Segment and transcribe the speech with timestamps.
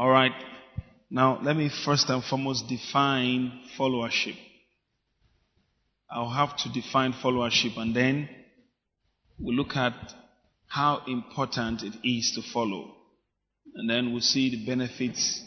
[0.00, 0.32] All right.
[1.10, 4.34] Now, let me first and foremost define followership.
[6.10, 8.26] I'll have to define followership and then
[9.38, 9.92] we'll look at
[10.66, 12.94] how important it is to follow.
[13.74, 15.44] And then we'll see the benefits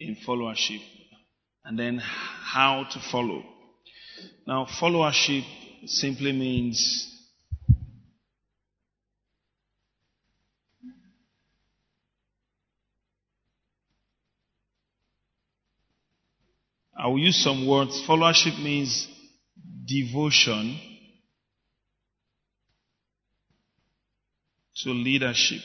[0.00, 0.82] in followership
[1.64, 3.44] and then how to follow.
[4.44, 5.44] Now, followership
[5.86, 7.07] simply means
[16.98, 18.02] I will use some words.
[18.08, 19.06] Followership means
[19.86, 20.78] devotion
[24.82, 25.60] to leadership.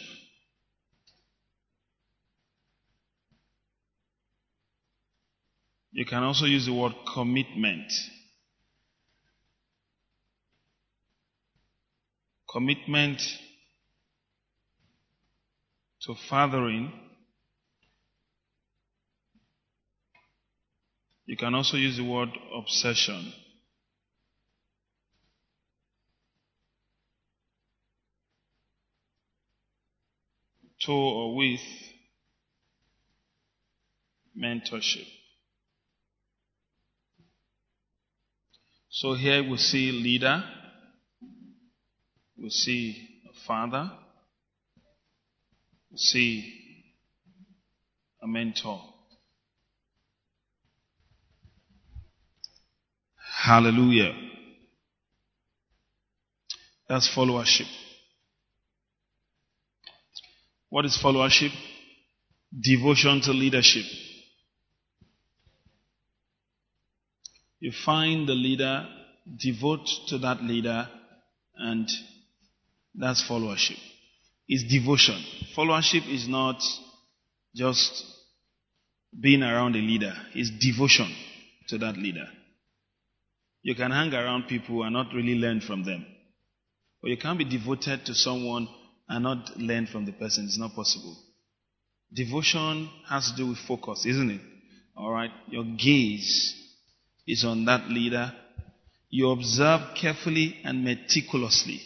[5.92, 7.92] You can also use the word commitment.
[12.52, 13.22] Commitment
[16.04, 16.92] to fathering.
[21.34, 23.34] You can also use the word obsession.
[30.82, 31.60] To or with
[34.40, 35.08] mentorship.
[38.92, 40.44] So here we see leader,
[42.38, 43.92] we see a father,
[45.90, 46.54] we see
[48.22, 48.93] a mentor.
[53.44, 54.14] Hallelujah.
[56.88, 57.68] That's followership.
[60.70, 61.52] What is followership?
[62.58, 63.84] Devotion to leadership.
[67.60, 68.88] You find the leader,
[69.38, 70.88] devote to that leader,
[71.58, 71.90] and
[72.96, 73.80] that's followership.
[74.48, 75.22] It's devotion.
[75.54, 76.64] Followership is not
[77.54, 78.06] just
[79.20, 81.14] being around a leader, it's devotion
[81.68, 82.28] to that leader.
[83.64, 86.06] You can hang around people and not really learn from them.
[87.02, 88.68] Or you can't be devoted to someone
[89.08, 90.46] and not learn from the person.
[90.46, 91.18] It's not possible.
[92.14, 94.42] Devotion has to do with focus, isn't it?
[94.98, 95.32] Alright?
[95.50, 96.54] Your gaze
[97.26, 98.34] is on that leader.
[99.10, 101.82] You observe carefully and meticulously.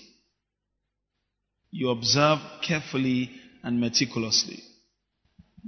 [1.70, 3.32] You observe carefully
[3.64, 4.64] and meticulously.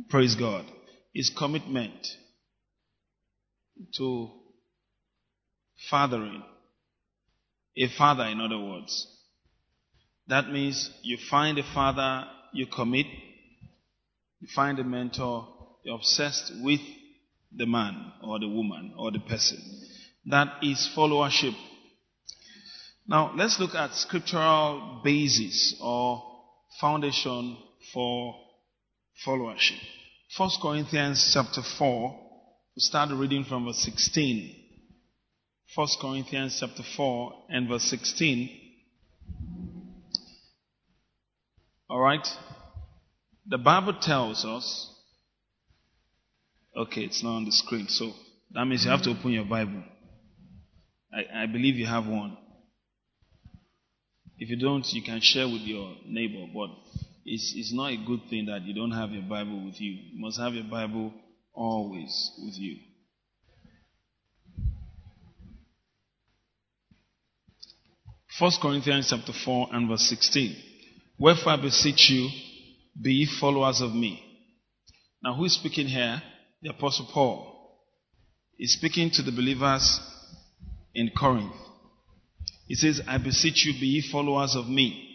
[0.10, 0.66] Praise God.
[1.14, 2.08] It's commitment
[3.96, 4.30] to
[5.90, 6.44] fathering.
[7.78, 9.08] A father, in other words.
[10.28, 13.08] That means you find a father, you commit.
[14.40, 15.48] You find a mentor,
[15.84, 16.80] you're obsessed with
[17.56, 19.60] the man or the woman or the person.
[20.26, 21.56] That is followership.
[23.08, 26.24] Now, let's look at scriptural basis or
[26.80, 27.58] foundation
[27.92, 28.36] for
[29.26, 29.80] followership.
[30.38, 32.20] 1 Corinthians chapter 4,
[32.76, 34.59] we start reading from verse 16.
[35.76, 38.50] 1 Corinthians chapter 4 and verse 16.
[41.88, 42.28] Alright?
[43.46, 44.92] The Bible tells us,
[46.76, 48.14] okay, it's not on the screen, so
[48.52, 49.84] that means you have to open your Bible.
[51.14, 52.36] I, I believe you have one.
[54.40, 56.70] If you don't, you can share with your neighbor, but
[57.26, 59.92] it's, it's not a good thing that you don't have your Bible with you.
[59.92, 61.14] You must have your Bible
[61.54, 62.78] always with you.
[68.40, 70.56] First Corinthians chapter 4 and verse 16.
[71.20, 72.30] Wherefore I beseech you,
[73.02, 74.24] be ye followers of me.
[75.22, 76.22] Now who is speaking here?
[76.62, 77.78] The apostle Paul.
[78.56, 80.00] He's speaking to the believers
[80.96, 81.52] in Corinth.
[82.66, 85.06] He says, I beseech you, be ye followers of me.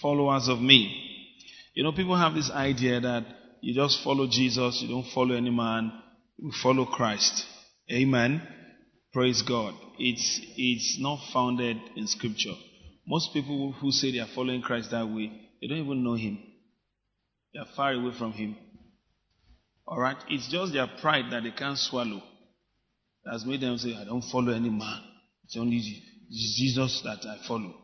[0.00, 1.26] Followers of me.
[1.74, 3.26] You know, people have this idea that
[3.60, 5.92] you just follow Jesus, you don't follow any man,
[6.38, 7.44] you follow Christ.
[7.92, 8.40] Amen.
[9.12, 9.74] Praise God.
[10.02, 12.54] It's, it's not founded in scripture.
[13.06, 15.30] Most people who say they are following Christ that way,
[15.60, 16.38] they don't even know him.
[17.52, 18.56] They are far away from him.
[19.86, 20.16] Alright?
[20.28, 22.22] It's just their pride that they can't swallow.
[23.24, 25.02] That's made them say, I don't follow any man.
[25.44, 25.82] It's only
[26.30, 27.74] Jesus that I follow.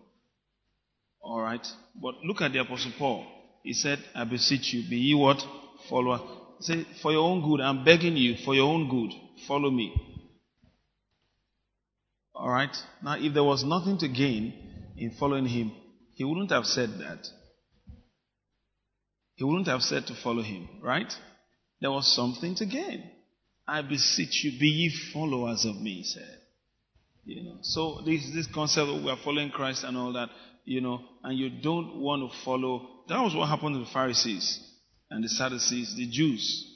[1.22, 1.66] Alright?
[2.00, 3.26] But look at the Apostle Paul.
[3.62, 5.42] He said, I beseech you, be ye what?
[5.90, 6.20] Follower.
[6.60, 9.12] Say, for your own good, I'm begging you, for your own good,
[9.46, 10.15] follow me.
[12.36, 12.76] Alright?
[13.02, 14.52] Now, if there was nothing to gain
[14.96, 15.72] in following him,
[16.14, 17.26] he wouldn't have said that.
[19.34, 21.12] He wouldn't have said to follow him, right?
[21.80, 23.10] There was something to gain.
[23.66, 26.38] I beseech you, be ye followers of me, he said.
[27.24, 30.28] You know, so this this concept of we are following Christ and all that,
[30.64, 33.02] you know, and you don't want to follow.
[33.08, 34.62] That was what happened to the Pharisees.
[35.10, 36.72] and the Sadducees, the Jews.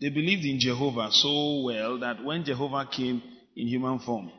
[0.00, 3.22] They believed in Jehovah so well that when Jehovah came
[3.56, 4.30] in human form,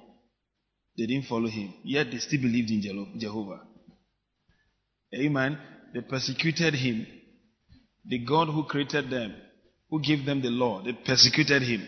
[0.97, 1.73] they didn't follow him.
[1.83, 3.61] Yet they still believed in Jehovah.
[5.13, 5.57] Amen.
[5.93, 7.07] They persecuted him.
[8.05, 9.35] The God who created them,
[9.89, 11.85] who gave them the law, they persecuted him.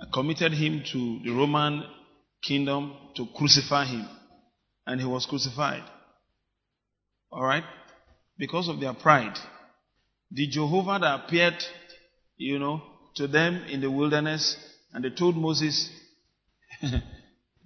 [0.00, 1.84] And committed him to the Roman
[2.42, 4.08] kingdom to crucify him.
[4.86, 5.82] And he was crucified.
[7.32, 7.64] Alright?
[8.38, 9.36] Because of their pride.
[10.30, 11.62] The Jehovah that appeared,
[12.36, 12.82] you know,
[13.16, 14.56] to them in the wilderness,
[14.92, 15.90] and they told Moses,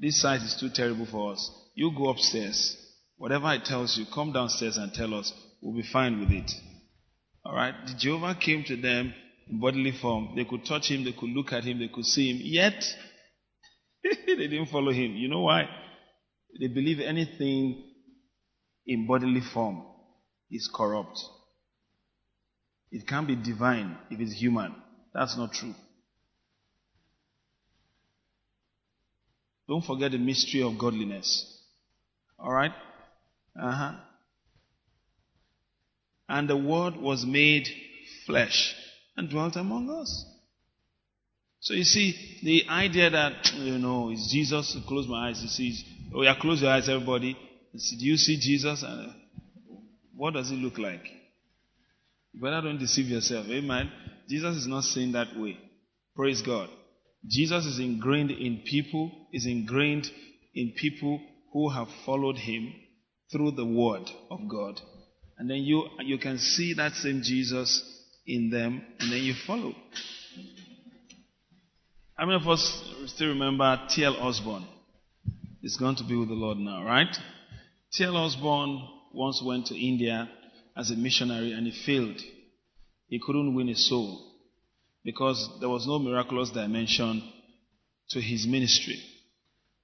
[0.02, 1.48] This sight is too terrible for us.
[1.76, 2.76] You go upstairs.
[3.18, 5.32] Whatever it tells you, come downstairs and tell us.
[5.62, 6.50] We'll be fine with it.
[7.46, 7.74] Alright?
[7.86, 9.14] The Jehovah came to them
[9.48, 10.30] in bodily form.
[10.34, 12.40] They could touch him, they could look at him, they could see him.
[12.42, 12.84] Yet,
[14.02, 15.12] they didn't follow him.
[15.12, 15.68] You know why?
[16.58, 17.84] They believe anything
[18.84, 19.84] in bodily form
[20.50, 21.20] is corrupt.
[22.90, 24.74] It can't be divine if it's human.
[25.14, 25.76] That's not true.
[29.68, 31.60] Don't forget the mystery of godliness.
[32.38, 32.72] Alright?
[33.60, 33.92] Uh huh.
[36.28, 37.68] And the Word was made
[38.26, 38.74] flesh
[39.16, 40.24] and dwelt among us.
[41.60, 45.78] So you see, the idea that, you know, is Jesus, close my eyes, you see,
[46.12, 47.34] oh yeah, close your eyes, everybody.
[47.72, 48.82] Do you see Jesus?
[48.82, 49.12] And uh,
[50.16, 51.04] what does he look like?
[52.32, 53.46] You better don't deceive yourself.
[53.48, 53.92] Amen.
[54.28, 55.56] Jesus is not saying that way.
[56.16, 56.68] Praise God.
[57.26, 60.10] Jesus is ingrained in people, is ingrained
[60.54, 61.20] in people
[61.52, 62.72] who have followed him
[63.30, 64.80] through the word of God.
[65.38, 67.82] And then you, you can see that same Jesus
[68.26, 69.74] in them, and then you follow.
[72.16, 74.16] How many of us still remember T.L.
[74.16, 74.66] Osborn?
[75.60, 77.16] He's going to be with the Lord now, right?
[77.92, 78.16] T.L.
[78.16, 78.82] Osborn
[79.12, 80.28] once went to India
[80.76, 82.20] as a missionary and he failed.
[83.08, 84.31] He couldn't win a soul
[85.04, 87.22] because there was no miraculous dimension
[88.10, 89.00] to his ministry.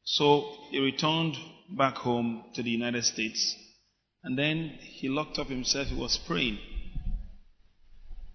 [0.05, 1.37] So he returned
[1.77, 3.57] back home to the United States
[4.23, 5.89] and then he locked up himself.
[5.89, 6.59] He was praying.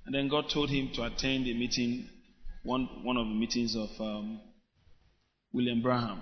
[0.05, 2.09] And then God told him to attend a meeting,
[2.63, 4.41] one, one of the meetings of um,
[5.51, 6.21] William Branham.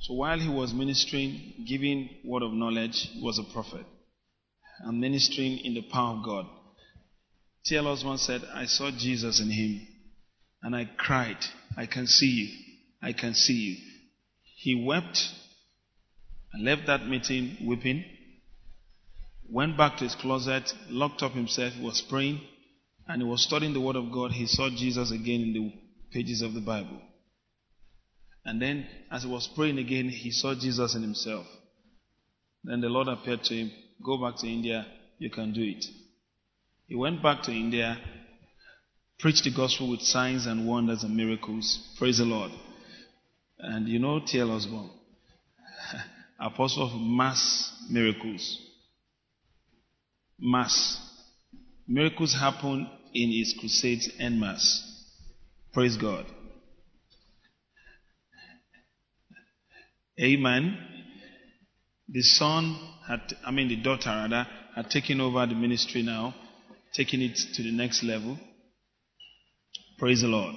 [0.00, 3.84] So while he was ministering, giving word of knowledge, he was a prophet
[4.80, 6.46] and ministering in the power of God.
[7.64, 7.86] T.L.
[7.86, 9.86] Osborn said, I saw Jesus in him
[10.62, 11.38] and I cried,
[11.76, 12.48] I can see you.
[13.02, 13.76] I can see you.
[14.56, 15.20] He wept
[16.52, 18.04] and left that meeting weeping,
[19.48, 22.40] went back to his closet, locked up himself, was praying,
[23.06, 24.32] and he was studying the Word of God.
[24.32, 25.72] He saw Jesus again in the
[26.12, 27.00] pages of the Bible.
[28.44, 31.46] And then, as he was praying again, he saw Jesus in himself.
[32.64, 33.70] Then the Lord appeared to him,
[34.04, 34.86] Go back to India,
[35.18, 35.84] you can do it.
[36.88, 37.98] He went back to India,
[39.18, 41.94] preached the gospel with signs and wonders and miracles.
[41.98, 42.50] Praise the Lord.
[43.58, 44.50] And you know T.L.
[44.50, 44.88] Osborn,
[46.40, 48.58] apostle of mass miracles.
[50.38, 50.98] Mass.
[51.86, 54.82] Miracles happen in his crusades en masse.
[55.74, 56.24] Praise God.
[60.18, 60.78] Amen.
[62.08, 66.34] The son had, I mean the daughter rather, had taken over the ministry now
[66.94, 68.38] taking it to the next level.
[69.98, 70.54] Praise the Lord.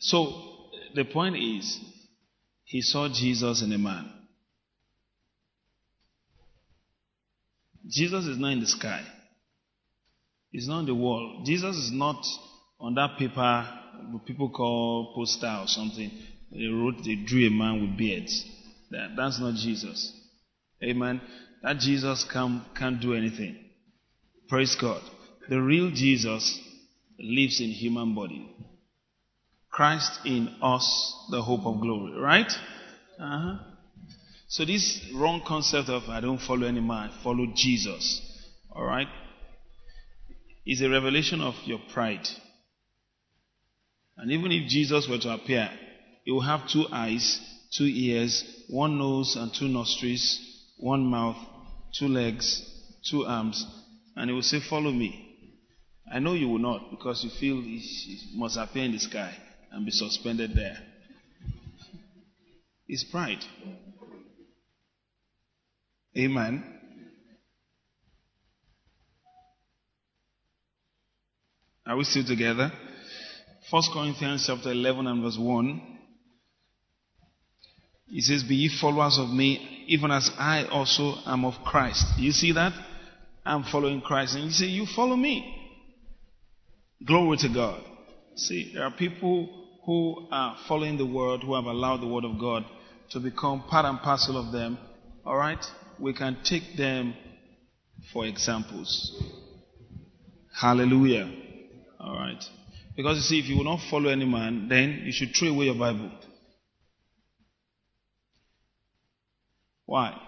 [0.00, 0.32] So,
[0.94, 1.78] the point is,
[2.64, 4.10] he saw Jesus in a man.
[7.88, 9.02] Jesus is not in the sky.
[10.50, 11.42] He's not in the wall.
[11.44, 12.24] Jesus is not
[12.80, 13.78] on that paper
[14.26, 16.10] people call poster or something.
[16.52, 18.44] They wrote, they drew a man with beards.
[18.90, 20.12] That, that's not Jesus.
[20.82, 21.20] Amen.
[21.62, 23.56] That Jesus can, can't do anything.
[24.48, 25.02] Praise God.
[25.48, 26.60] The real Jesus
[27.18, 28.54] lives in human body.
[29.70, 32.18] Christ in us, the hope of glory.
[32.20, 32.50] Right?
[33.18, 33.58] Uh-huh.
[34.48, 38.20] So this wrong concept of I don't follow any man, I follow Jesus.
[38.74, 39.08] Alright?
[40.66, 42.28] Is a revelation of your pride.
[44.16, 45.70] And even if Jesus were to appear,
[46.24, 47.40] he will have two eyes,
[47.72, 50.40] two ears, one nose and two nostrils,
[50.76, 51.36] one mouth,
[51.98, 52.68] two legs,
[53.08, 53.64] two arms,
[54.16, 55.27] and he will say, Follow me.
[56.12, 59.34] I know you will not because you feel it must appear in the sky
[59.70, 60.78] and be suspended there.
[62.86, 63.44] It's pride.
[66.16, 66.64] Amen.
[71.86, 72.72] Are we still together?
[73.70, 75.98] 1 Corinthians chapter 11 and verse 1.
[78.06, 82.04] He says, Be ye followers of me, even as I also am of Christ.
[82.18, 82.72] You see that?
[83.44, 84.34] I'm following Christ.
[84.34, 85.57] And you say, You follow me.
[87.06, 87.82] Glory to God.
[88.36, 89.48] See, there are people
[89.84, 92.64] who are following the word, who have allowed the word of God
[93.10, 94.78] to become part and parcel of them.
[95.24, 95.64] All right?
[95.98, 97.14] We can take them
[98.12, 99.22] for examples.
[100.54, 101.32] Hallelujah.
[102.00, 102.42] All right.
[102.96, 105.66] Because you see, if you will not follow any man, then you should throw away
[105.66, 106.10] your Bible.
[109.86, 110.20] Why?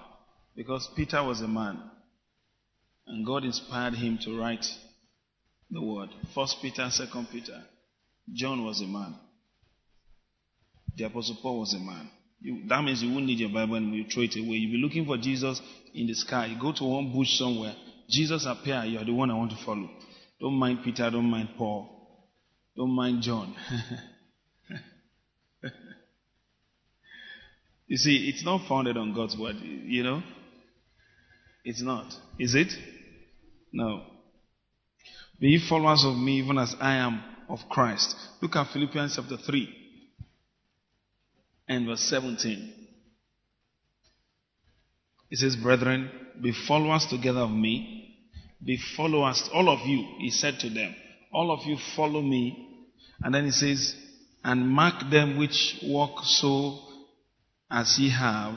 [0.57, 1.81] Because Peter was a man.
[3.07, 4.65] And God inspired him to write
[5.71, 6.11] the word.
[6.35, 7.63] First Peter, and Second Peter.
[8.33, 9.15] John was a man.
[10.97, 12.11] The Apostle Paul was a man.
[12.41, 14.57] You, that means you won't need your Bible and you throw it away.
[14.57, 15.61] You'll be looking for Jesus
[15.95, 16.47] in the sky.
[16.47, 17.75] You go to one bush somewhere.
[18.09, 18.85] Jesus appear.
[18.85, 19.91] You are the one I want to follow.
[20.41, 21.11] Don't mind Peter.
[21.11, 21.89] Don't mind Paul.
[22.77, 23.55] Don't mind John.
[27.87, 29.57] you see, it's not founded on God's word.
[29.57, 30.23] You know,
[31.65, 32.15] it's not.
[32.39, 32.73] Is it?
[33.73, 34.03] No.
[35.41, 38.15] Be ye followers of me, even as I am of Christ.
[38.43, 39.69] Look at Philippians chapter 3
[41.69, 42.75] and verse 17.
[45.31, 46.11] It says, Brethren,
[46.43, 48.19] be followers together of me.
[48.63, 50.95] Be followers, all of you, he said to them,
[51.33, 52.85] all of you follow me.
[53.23, 53.95] And then he says,
[54.43, 56.81] and mark them which walk so
[57.71, 58.55] as ye have,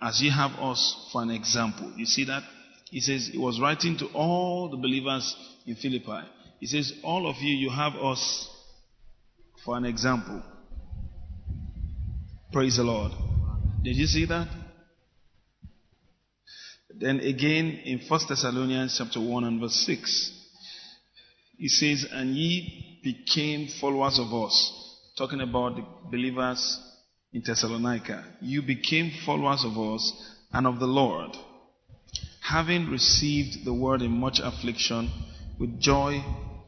[0.00, 1.92] as ye have us for an example.
[1.96, 2.42] You see that?
[2.92, 5.34] He says, he was writing to all the believers
[5.66, 6.28] in Philippi.
[6.60, 8.50] He says, all of you, you have us
[9.64, 10.42] for an example.
[12.52, 13.12] Praise the Lord.
[13.82, 14.46] Did you see that?
[16.94, 20.30] Then again in 1 Thessalonians chapter 1 and verse 6,
[21.56, 24.98] he says, And ye became followers of us.
[25.16, 26.78] Talking about the believers
[27.32, 28.22] in Thessalonica.
[28.42, 30.12] You became followers of us
[30.52, 31.34] and of the Lord,
[32.42, 35.10] having received the word in much affliction
[35.60, 36.22] with joy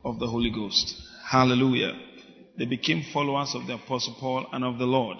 [0.04, 0.94] of the Holy Ghost.
[1.28, 1.92] Hallelujah.
[2.56, 5.16] They became followers of the Apostle Paul and of the Lord.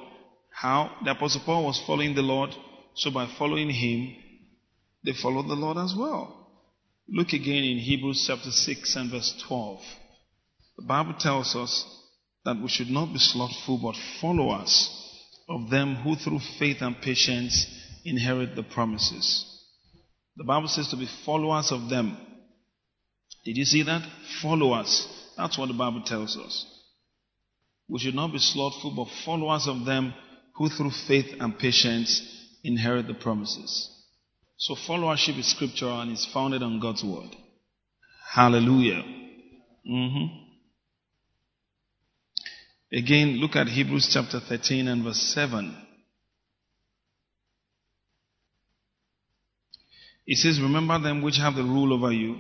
[0.53, 0.93] How?
[1.05, 2.51] The Apostle Paul was following the Lord,
[2.95, 4.15] so by following him,
[5.05, 6.49] they followed the Lord as well.
[7.09, 9.81] Look again in Hebrews chapter 6 and verse 12.
[10.77, 11.85] The Bible tells us
[12.45, 14.89] that we should not be slothful, but followers
[15.49, 17.67] of them who through faith and patience
[18.05, 19.54] inherit the promises.
[20.37, 22.17] The Bible says to be followers of them.
[23.45, 24.03] Did you see that?
[24.43, 25.07] Followers.
[25.37, 26.67] That's what the Bible tells us.
[27.89, 30.15] We should not be slothful, but followers of them
[30.55, 32.23] who through faith and patience
[32.63, 33.91] inherit the promises.
[34.57, 37.37] So followership is scriptural and is founded on God's word.
[38.33, 39.03] Hallelujah.
[39.89, 40.45] Mm-hmm.
[42.93, 45.84] Again, look at Hebrews chapter 13 and verse 7.
[50.27, 52.37] It says, Remember them which have the rule over you,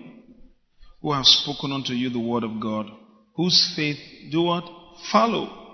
[1.02, 2.86] who have spoken unto you the word of God,
[3.36, 3.98] whose faith
[4.30, 4.64] do what?
[5.12, 5.64] Follow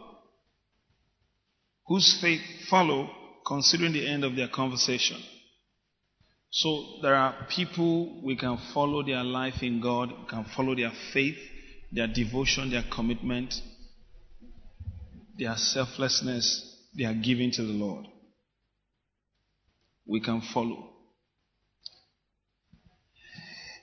[1.90, 2.40] whose faith
[2.70, 3.10] follow
[3.44, 5.20] considering the end of their conversation.
[6.48, 11.36] So there are people we can follow their life in God, can follow their faith,
[11.90, 13.52] their devotion, their commitment,
[15.36, 18.06] their selflessness, their giving to the Lord.
[20.06, 20.90] We can follow.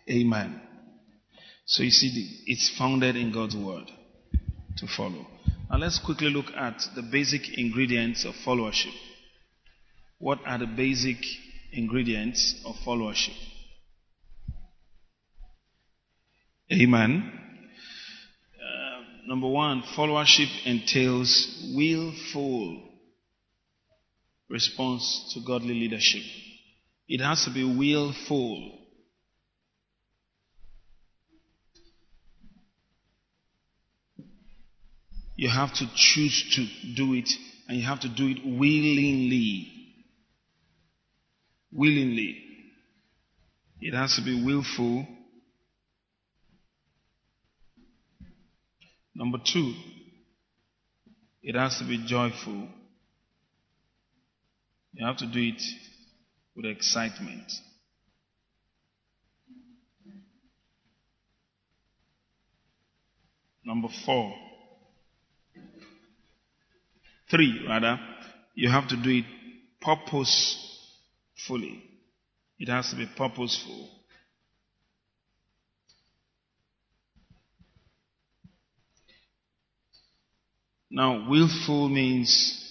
[0.10, 0.62] Amen.
[1.66, 3.92] So you see, it's founded in God's word
[4.78, 5.28] to follow.
[5.70, 8.94] Now let's quickly look at the basic ingredients of followership.
[10.18, 11.18] What are the basic
[11.74, 13.36] ingredients of followership?
[16.72, 17.32] Amen.
[18.56, 22.84] Uh, number one, followership entails willful
[24.50, 26.24] response to godly leadership.
[27.08, 28.77] It has to be willful.
[35.38, 37.30] You have to choose to do it
[37.68, 39.72] and you have to do it willingly.
[41.72, 42.44] Willingly.
[43.80, 45.06] It has to be willful.
[49.14, 49.76] Number two,
[51.44, 52.68] it has to be joyful.
[54.94, 55.62] You have to do it
[56.56, 57.52] with excitement.
[63.64, 64.34] Number four,
[67.30, 68.00] Three, rather,
[68.56, 69.26] you have to do it
[69.82, 71.84] purposefully.
[72.60, 73.90] It has to be purposeful.
[80.90, 82.64] Now, willful means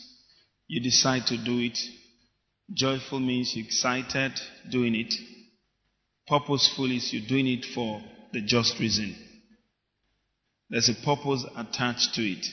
[0.66, 1.78] you decide to do it.
[2.72, 4.32] Joyful means you're excited
[4.70, 5.14] doing it.
[6.26, 9.14] Purposeful is you're doing it for the just reason.
[10.68, 12.44] There's a purpose attached to it.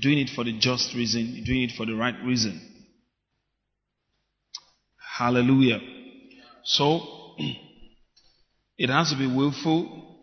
[0.00, 1.42] Doing it for the just reason.
[1.44, 2.60] Doing it for the right reason.
[5.18, 5.80] Hallelujah.
[6.64, 7.34] So,
[8.78, 10.20] it has to be willful.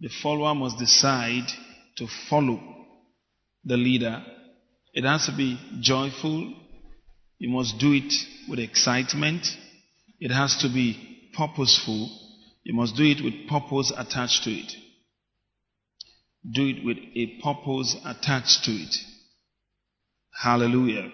[0.00, 1.48] The follower must decide
[1.96, 2.60] to follow
[3.64, 4.22] the leader.
[4.92, 6.54] It has to be joyful.
[7.38, 8.12] You must do it
[8.48, 9.46] with excitement.
[10.20, 12.10] It has to be purposeful.
[12.62, 14.72] You must do it with purpose attached to it.
[16.50, 18.96] Do it with a purpose attached to it.
[20.42, 21.10] Hallelujah.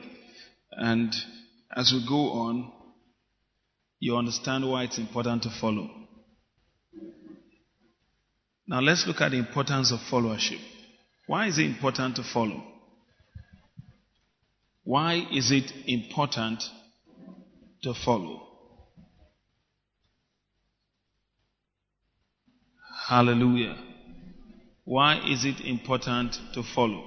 [0.72, 1.14] And
[1.74, 2.72] as we go on,
[3.98, 5.88] you understand why it's important to follow.
[8.66, 10.60] Now let's look at the importance of followership.
[11.26, 12.62] Why is it important to follow?
[14.84, 16.64] Why is it important
[17.82, 18.48] to follow?
[23.08, 23.76] Hallelujah.
[24.84, 27.04] Why is it important to follow?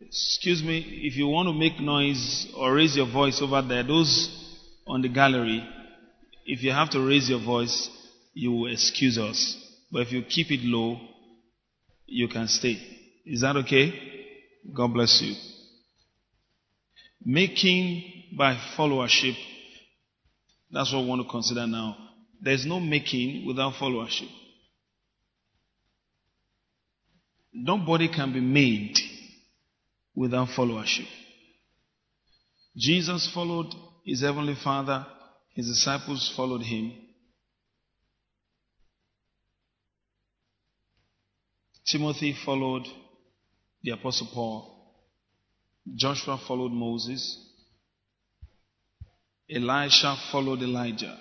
[0.00, 4.36] Excuse me, if you want to make noise or raise your voice over there, those
[4.86, 5.66] on the gallery,
[6.46, 7.90] if you have to raise your voice,
[8.32, 9.56] you will excuse us.
[9.92, 10.98] But if you keep it low,
[12.06, 12.76] you can stay.
[13.26, 13.92] Is that okay?
[14.74, 15.34] God bless you.
[17.24, 18.02] Making
[18.36, 19.36] by followership,
[20.70, 21.96] that's what we want to consider now.
[22.40, 24.28] There's no making without followership.
[27.52, 28.96] Nobody can be made
[30.14, 31.08] without followership.
[32.76, 35.04] Jesus followed his heavenly Father,
[35.54, 36.92] his disciples followed him.
[41.86, 42.86] Timothy followed
[43.82, 44.76] the Apostle Paul.
[45.96, 47.38] Joshua followed Moses.
[49.50, 51.18] Elisha followed Elijah.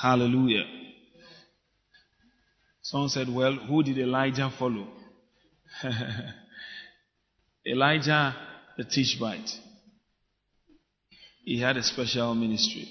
[0.00, 0.64] Hallelujah.
[2.86, 4.86] Someone said, Well, who did Elijah follow?
[7.66, 8.36] Elijah,
[8.76, 9.50] the Tishbite.
[11.42, 12.88] He had a special ministry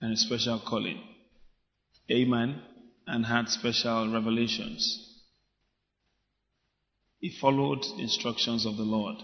[0.00, 1.02] and a special calling.
[2.08, 2.62] Amen.
[3.08, 5.24] And had special revelations.
[7.18, 9.16] He followed the instructions of the Lord.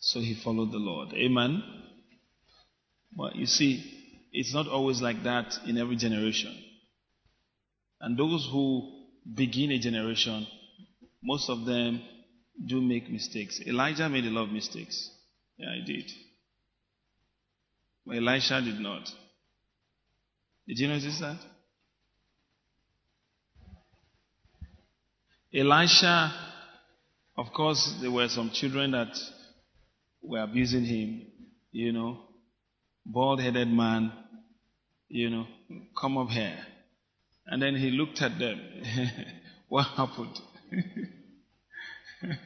[0.00, 1.14] So he followed the Lord.
[1.14, 1.62] Amen.
[3.16, 6.54] But you see, it's not always like that in every generation.
[8.02, 8.93] And those who
[9.32, 10.46] begin a generation,
[11.22, 12.02] most of them
[12.66, 13.60] do make mistakes.
[13.66, 15.10] Elijah made a lot of mistakes.
[15.56, 16.10] Yeah, he did.
[18.06, 19.08] But Elisha did not.
[20.66, 21.38] Did you notice that?
[25.54, 26.32] Elisha,
[27.36, 29.16] of course, there were some children that
[30.20, 31.26] were abusing him,
[31.70, 32.18] you know,
[33.06, 34.12] bald headed man,
[35.08, 35.46] you know,
[35.98, 36.58] come up here.
[37.46, 38.60] And then he looked at them.
[39.68, 40.38] what happened?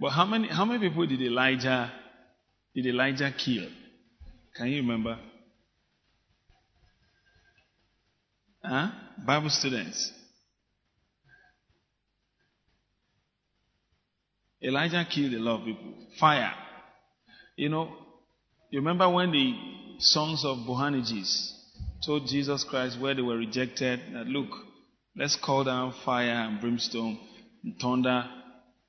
[0.00, 1.92] but how many how many people did Elijah
[2.74, 3.68] did Elijah kill?
[4.54, 5.18] Can you remember?
[8.62, 8.90] Huh?
[9.26, 10.12] Bible students.
[14.62, 15.94] Elijah killed a lot of people.
[16.18, 16.52] Fire.
[17.56, 17.96] You know,
[18.70, 19.54] you remember when the
[19.98, 21.59] sons of Boanerges
[22.04, 24.48] told Jesus Christ where they were rejected that look,
[25.16, 27.18] let's call down fire and brimstone
[27.64, 28.24] and thunder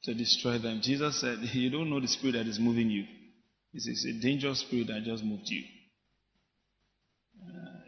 [0.04, 0.82] to destroy them.
[0.82, 3.06] Jesus said, You don't know the spirit that is moving you.
[3.74, 5.64] It's a dangerous spirit that just moved you.
[7.48, 7.80] Uh,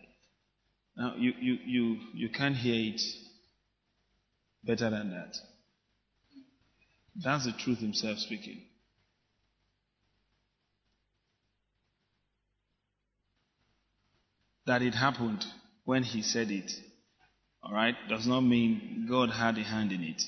[0.98, 3.02] now you, you, you, you can't hear it
[4.64, 5.36] better than that.
[7.16, 8.62] That's the truth himself speaking.
[14.66, 15.46] That it happened
[15.86, 16.72] when he said it,
[17.64, 20.22] alright, does not mean God had a hand in it.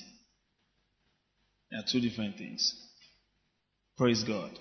[1.71, 2.74] They are two different things.
[3.98, 4.52] Praise God.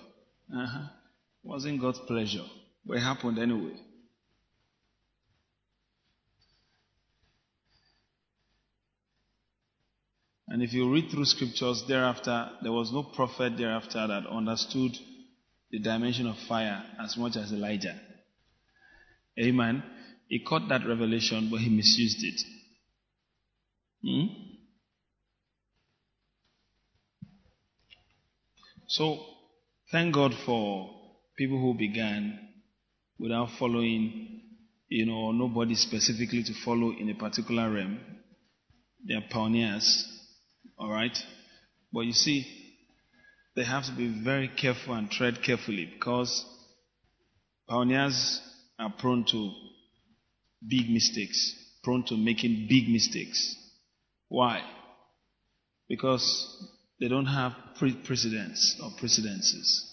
[0.53, 0.87] Uh-huh.
[1.43, 2.45] Wasn't God's pleasure,
[2.85, 3.75] but it happened anyway.
[10.47, 14.97] And if you read through scriptures thereafter, there was no prophet thereafter that understood
[15.71, 17.99] the dimension of fire as much as Elijah.
[19.39, 19.83] Amen.
[20.27, 22.41] He caught that revelation, but he misused it.
[24.03, 24.25] Hmm?
[28.87, 29.19] So,
[29.91, 30.89] thank God for
[31.37, 32.39] people who began
[33.19, 34.41] without following,
[34.89, 37.99] you know, nobody specifically to follow in a particular realm.
[39.07, 40.07] They are pioneers.
[40.77, 41.17] All right?
[41.91, 42.45] But you see,
[43.55, 46.45] they have to be very careful and tread carefully because
[47.67, 48.41] pioneers
[48.77, 49.51] are prone to
[50.67, 53.55] big mistakes, prone to making big mistakes.
[54.27, 54.61] Why?
[55.87, 59.91] Because they don't have pre- precedents or precedences.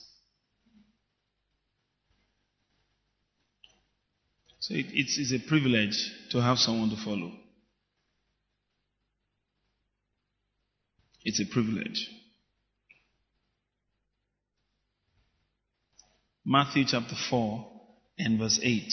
[4.61, 7.33] So it, it's, it's a privilege to have someone to follow.
[11.25, 12.09] It's a privilege.
[16.45, 17.72] Matthew chapter 4
[18.19, 18.93] and verse 8.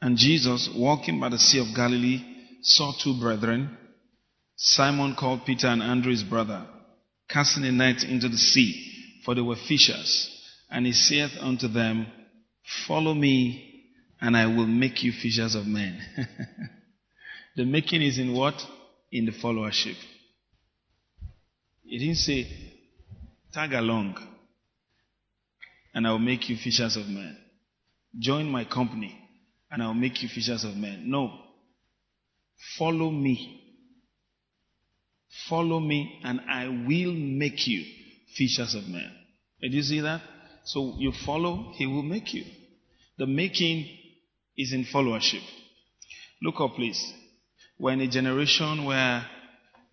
[0.00, 2.22] And Jesus, walking by the Sea of Galilee,
[2.62, 3.76] saw two brethren,
[4.56, 6.66] Simon called Peter and Andrew his brother,
[7.28, 10.32] casting a net into the sea, for they were fishers.
[10.70, 12.06] And he saith unto them,
[12.86, 13.84] Follow me,
[14.20, 16.00] and I will make you fishers of men.
[17.56, 18.54] the making is in what?
[19.12, 19.96] In the followership.
[21.84, 22.46] He didn't say,
[23.56, 24.18] Tag along,
[25.94, 27.38] and I will make you fishers of men.
[28.18, 29.18] Join my company,
[29.70, 31.10] and I will make you fishers of men.
[31.10, 31.32] No.
[32.78, 33.62] Follow me.
[35.48, 37.82] Follow me, and I will make you
[38.36, 39.10] fishers of men.
[39.62, 40.20] Did you see that?
[40.66, 42.44] So you follow, he will make you.
[43.16, 43.88] The making
[44.58, 45.42] is in followership.
[46.42, 47.02] Look up, please.
[47.78, 49.24] We're in a generation where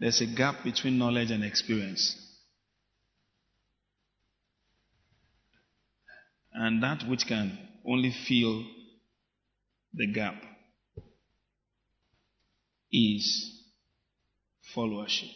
[0.01, 2.22] there's a gap between knowledge and experience.
[6.53, 8.63] And that which can only fill
[9.93, 10.35] the gap
[12.91, 13.51] is
[14.75, 15.29] followership.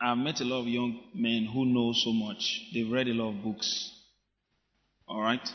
[0.00, 2.60] I've met a lot of young men who know so much.
[2.74, 3.90] They've read a lot of books.
[5.06, 5.48] All right?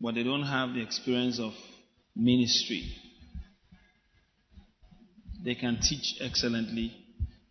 [0.00, 1.52] But they don't have the experience of
[2.16, 2.96] ministry.
[5.44, 6.92] They can teach excellently,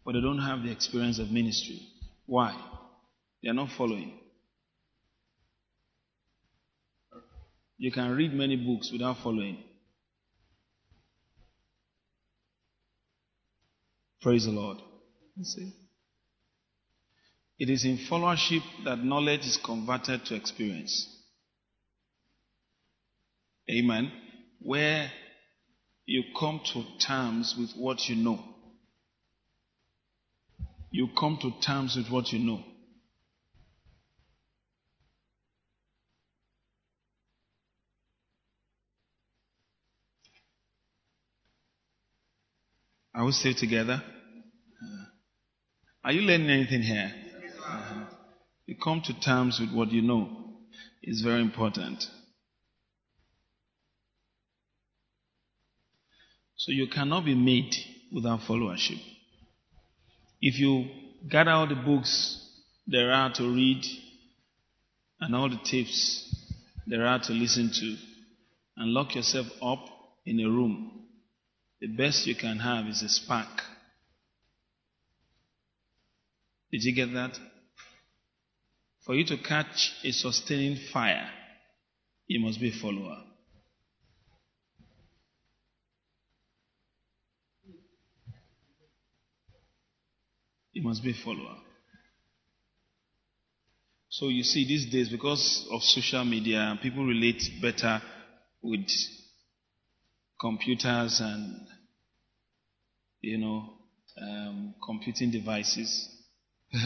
[0.06, 1.82] but they don't have the experience of ministry.
[2.26, 2.58] Why?
[3.42, 4.20] They are not following.
[7.78, 9.58] You can read many books without following.
[14.22, 14.78] Praise the Lord.
[15.36, 15.74] You see?
[17.58, 21.08] It is in followership that knowledge is converted to experience.
[23.70, 24.12] Amen.
[24.60, 25.12] Where
[26.06, 28.44] you come to terms with what you know.
[30.92, 32.64] You come to terms with what you know.
[43.14, 44.02] Are we still together?
[46.04, 47.12] Are you learning anything here?
[47.60, 48.06] Uh-huh.
[48.66, 50.30] You come to terms with what you know.
[51.04, 52.04] It's very important.
[56.56, 57.74] So you cannot be made
[58.14, 59.00] without followership.
[60.40, 60.86] If you
[61.30, 62.38] gather all the books
[62.88, 63.84] there are to read
[65.20, 66.34] and all the tapes
[66.88, 67.96] there are to listen to
[68.78, 69.86] and lock yourself up
[70.26, 71.01] in a room,
[71.82, 73.64] the best you can have is a spark
[76.72, 77.38] did you get that?
[79.06, 81.30] For you to catch a sustaining fire,
[82.28, 83.18] you must be a follower.
[90.72, 91.58] You must be a follower.
[94.08, 98.02] So you see, these days, because of social media, people relate better
[98.62, 98.88] with
[100.42, 101.68] computers and,
[103.22, 103.70] you know,
[104.20, 106.10] um, computing devices.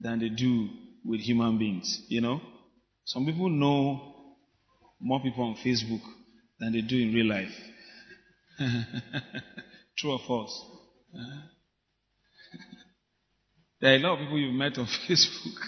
[0.00, 0.68] than they do
[1.04, 2.02] with human beings.
[2.08, 2.40] You know,
[3.04, 4.14] some people know
[5.00, 6.02] more people on Facebook
[6.58, 7.54] than they do in real life.
[9.96, 10.64] True or false?
[13.80, 15.58] there are a lot of people you've met on Facebook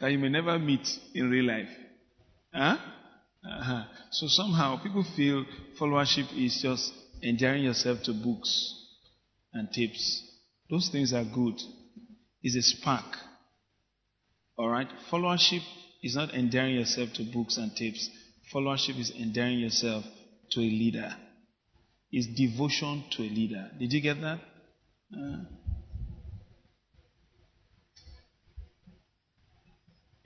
[0.00, 1.70] that you may never meet in real life.
[2.52, 2.76] Huh?
[3.44, 3.84] Uh-huh.
[4.10, 5.44] So somehow people feel
[5.78, 8.74] followership is just endearing yourself to books
[9.52, 10.22] and tapes.
[10.70, 11.60] Those things are good
[12.42, 13.16] It's a spark.
[14.58, 14.88] Alright?
[15.10, 15.62] Followership
[16.02, 18.08] is not endearing yourself to books and tapes.
[18.52, 20.04] Followership is endearing yourself
[20.52, 21.14] to a leader.
[22.10, 23.70] It's devotion to a leader.
[23.78, 24.40] Did you get that?
[25.16, 25.44] Uh,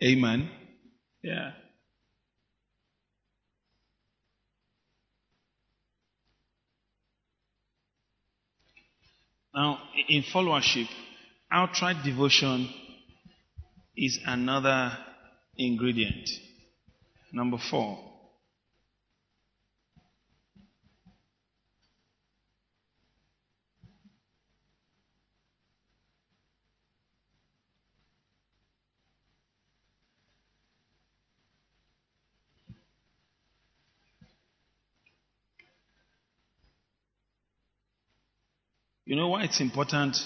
[0.02, 0.50] amen.
[1.22, 1.52] Yeah.
[9.56, 10.86] Now, in followership,
[11.50, 12.68] outright devotion
[13.96, 14.92] is another
[15.56, 16.28] ingredient.
[17.32, 17.98] Number four.
[39.06, 40.16] You know why it's important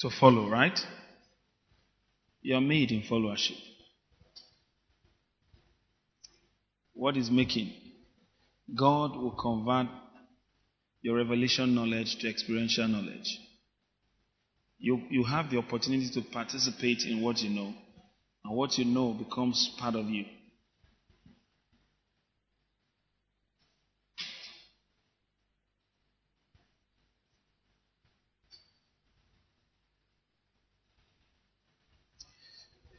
[0.00, 0.78] to follow, right?
[2.42, 3.56] You're made in followership.
[6.92, 7.72] What is making?
[8.78, 9.86] God will convert
[11.00, 13.38] your revelation knowledge to experiential knowledge.
[14.78, 17.72] You, you have the opportunity to participate in what you know,
[18.44, 20.26] and what you know becomes part of you.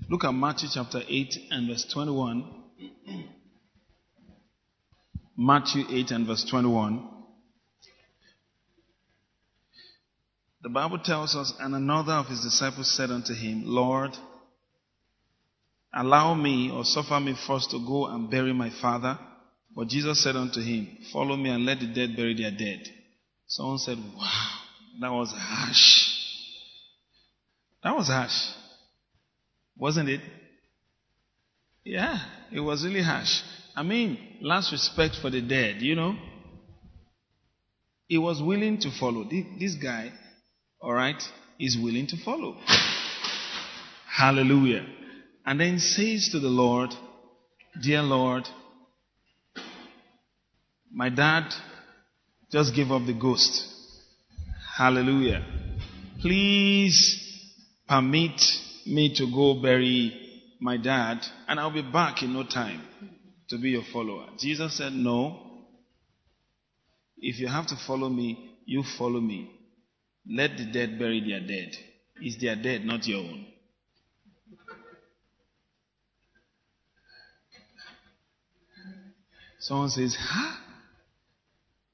[0.10, 2.64] Look at Matthew chapter 8 and verse 21.
[5.38, 7.10] Matthew 8 and verse 21.
[10.64, 14.12] The Bible tells us, and another of his disciples said unto him, Lord,
[15.94, 19.20] allow me or suffer me first to go and bury my father.
[19.76, 22.88] But Jesus said unto him, Follow me and let the dead bury their dead.
[23.46, 24.60] Someone said, Wow,
[25.02, 26.08] that was harsh.
[27.84, 28.57] That was harsh.
[29.80, 30.22] Wasn't it?
[31.84, 32.18] Yeah,
[32.52, 33.42] it was really harsh.
[33.76, 36.16] I mean, last respect for the dead, you know.
[38.08, 39.24] He was willing to follow.
[39.60, 40.12] This guy,
[40.82, 41.22] all right,
[41.60, 42.58] is willing to follow.
[44.10, 44.86] Hallelujah.
[45.46, 46.94] And then says to the Lord,
[47.82, 48.48] Dear Lord,
[50.92, 51.54] my dad
[52.52, 53.66] just gave up the ghost.
[54.78, 55.46] Hallelujah.
[56.22, 57.24] Please
[57.88, 58.42] permit
[58.88, 60.28] me to go bury
[60.60, 62.82] my dad, and I'll be back in no time
[63.50, 64.28] to be your follower.
[64.38, 65.44] Jesus said, No.
[67.20, 69.52] If you have to follow me, you follow me.
[70.30, 71.76] Let the dead bury their dead.
[72.22, 73.46] It's their dead, not your own.
[79.60, 80.58] Someone says, Huh?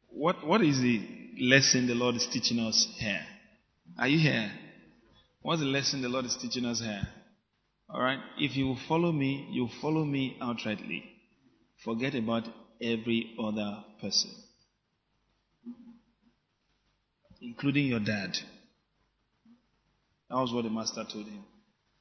[0.10, 1.02] What, what is the
[1.40, 3.26] lesson the Lord is teaching us here?
[3.98, 4.52] Are you here?
[5.44, 7.06] What's the lesson the Lord is teaching us here?
[7.94, 8.20] Alright?
[8.38, 11.04] If you follow me, you follow me outrightly.
[11.84, 12.48] Forget about
[12.82, 14.32] every other person,
[17.42, 18.38] including your dad.
[20.30, 21.44] That was what the master told him.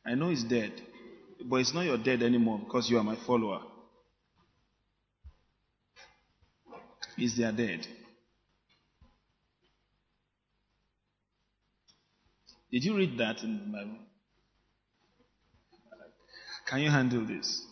[0.07, 0.73] I know he's dead,
[1.45, 3.61] but it's not your dead anymore because you are my follower.
[7.19, 7.87] Is their dead.
[12.73, 13.99] Did you read that in the Bible?
[16.67, 17.67] Can you handle this?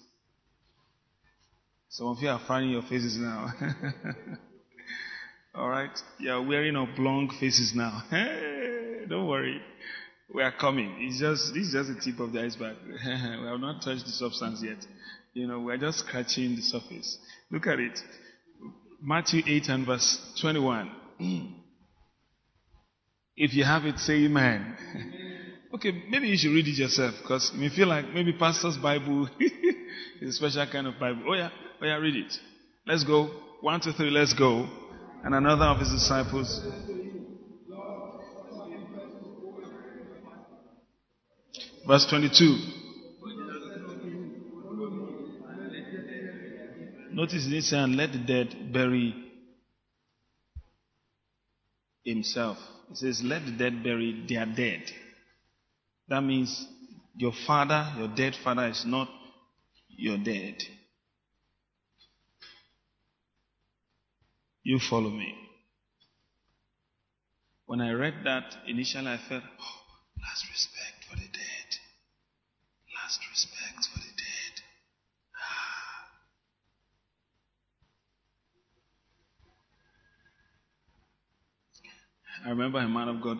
[1.88, 3.50] Some of you are frowning your faces now.
[5.54, 5.90] All right?
[6.18, 8.02] You are wearing oblong faces now.
[9.08, 9.62] Don't worry.
[10.32, 10.94] We are coming.
[11.00, 12.76] It's just this is just the tip of the iceberg.
[12.86, 14.86] we have not touched the substance yet.
[15.32, 17.18] You know, we're just scratching the surface.
[17.50, 17.98] Look at it.
[19.02, 20.90] Matthew 8 and verse 21.
[23.42, 24.76] If you have it, say amen.
[25.74, 29.30] okay, maybe you should read it yourself because you feel like maybe pastor's Bible
[30.20, 31.22] is a special kind of Bible.
[31.26, 31.48] Oh yeah,
[31.80, 32.34] oh yeah, read it.
[32.86, 33.30] Let's go.
[33.62, 34.68] One, two, three, let's go.
[35.24, 36.60] And another of his disciples.
[41.86, 42.58] Verse 22.
[47.14, 49.29] Notice this and let the dead bury
[52.04, 52.58] himself.
[52.88, 54.82] He says, let the dead bury their dead.
[56.08, 56.66] That means
[57.16, 59.08] your father, your dead father, is not
[59.88, 60.56] your dead.
[64.62, 65.34] You follow me.
[67.66, 69.80] When I read that, initially I felt, oh,
[70.20, 71.68] last respect for the dead.
[73.00, 74.54] Last respect for the dead.
[75.36, 76.10] Ah.
[82.44, 83.38] I remember a man of God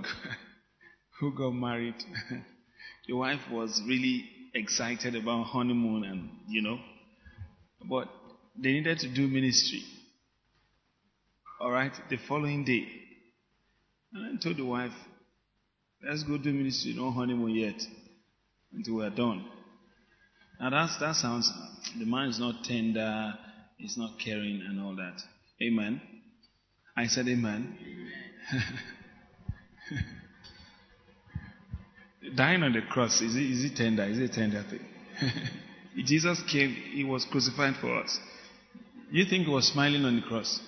[1.21, 1.95] who got married.
[3.07, 6.79] the wife was really excited about honeymoon and, you know,
[7.89, 8.09] but
[8.57, 9.83] they needed to do ministry.
[11.61, 12.87] All right, the following day.
[14.13, 14.93] And I told the wife,
[16.07, 17.81] let's go do ministry, no honeymoon yet,
[18.73, 19.45] until we're done.
[20.61, 21.51] Now that's, that sounds,
[21.99, 23.35] the man is not tender,
[23.79, 25.23] he's not caring and all that.
[25.63, 26.01] Amen.
[26.97, 27.79] I said amen.
[32.37, 34.05] Dying on the cross, is it, is it tender?
[34.05, 34.81] Is it tender thing?
[36.05, 38.19] Jesus came, he was crucified for us.
[39.11, 40.61] You think he was smiling on the cross?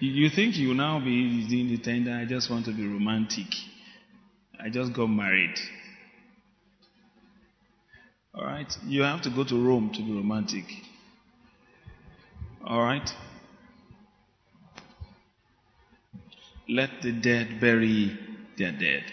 [0.00, 2.12] You think you now be doing the tender?
[2.12, 3.46] I just want to be romantic.
[4.62, 5.56] I just got married.
[8.34, 8.72] All right?
[8.86, 10.64] You have to go to Rome to be romantic.
[12.64, 13.08] All right?
[16.68, 18.16] Let the dead bury
[18.56, 19.04] their dead.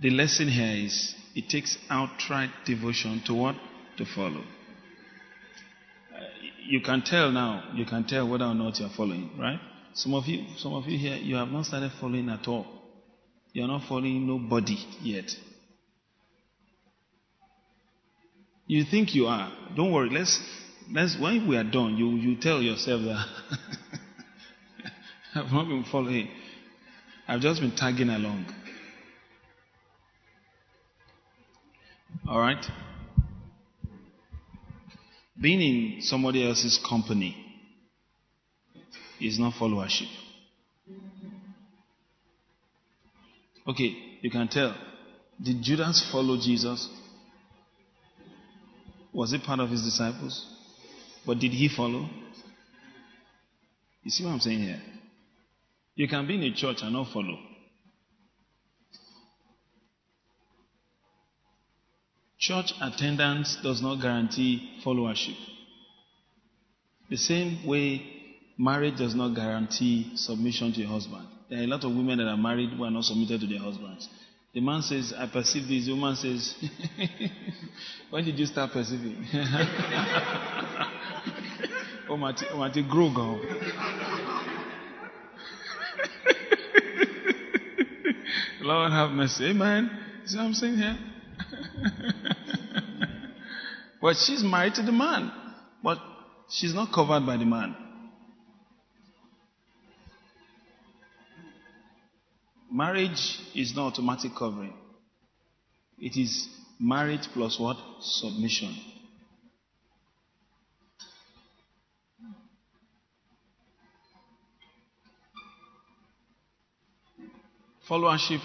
[0.00, 3.56] The lesson here is it takes outright devotion to what?
[3.98, 4.40] To follow.
[6.12, 6.20] Uh,
[6.68, 9.60] you can tell now, you can tell whether or not you are following, right?
[9.94, 12.66] Some of you, some of you here, you have not started following at all.
[13.52, 15.30] You are not following nobody yet.
[18.66, 19.52] You think you are.
[19.76, 20.10] Don't worry.
[20.10, 20.40] Let's
[20.90, 23.26] let's when we are done, you you tell yourself that
[25.36, 26.28] I've not been following.
[27.26, 28.46] I've just been tagging along.
[32.28, 32.64] All right?
[35.40, 37.36] Being in somebody else's company
[39.20, 40.08] is not followership.
[43.66, 44.76] Okay, you can tell.
[45.42, 46.88] Did Judas follow Jesus?
[49.12, 50.46] Was he part of his disciples?
[51.26, 52.08] But did he follow?
[54.02, 54.82] You see what I'm saying here?
[55.94, 57.38] You can be in a church and not follow.
[62.38, 65.36] Church attendance does not guarantee followership.
[67.08, 68.02] The same way
[68.58, 71.26] marriage does not guarantee submission to your husband.
[71.48, 73.60] There are a lot of women that are married who are not submitted to their
[73.60, 74.08] husbands.
[74.52, 75.86] The man says, I perceive this.
[75.86, 76.54] The woman says,
[78.10, 79.26] When did you start perceiving?
[82.08, 83.40] oh, my, oh, my, grow.
[88.64, 89.50] Lord have mercy.
[89.50, 89.90] Amen.
[90.24, 90.96] See what I'm saying here?
[94.00, 95.30] but she's married to the man.
[95.82, 95.98] But
[96.48, 97.76] she's not covered by the man.
[102.72, 104.72] Marriage is not automatic covering.
[105.98, 106.48] It is
[106.80, 107.76] marriage plus what?
[108.00, 108.74] Submission.
[117.88, 118.40] Followership,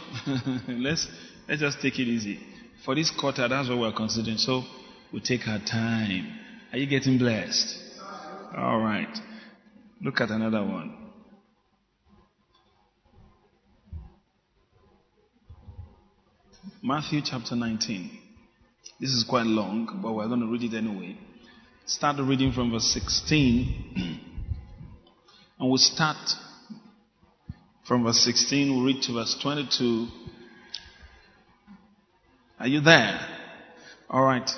[0.67, 1.07] let's,
[1.47, 2.39] let's just take it easy.
[2.83, 4.37] For this quarter, that's what we're considering.
[4.37, 4.63] So
[5.13, 6.27] we take our time.
[6.73, 7.77] Are you getting blessed?
[8.57, 9.17] All right.
[10.01, 10.95] Look at another one.
[16.83, 18.11] Matthew chapter 19.
[18.99, 21.17] This is quite long, but we're going to read it anyway.
[21.85, 23.93] Start reading from verse 16.
[25.59, 26.17] and we'll start
[27.89, 28.73] from verse 16.
[28.73, 30.07] We'll read to verse 22.
[32.59, 33.19] Are you there?
[34.09, 34.49] All right.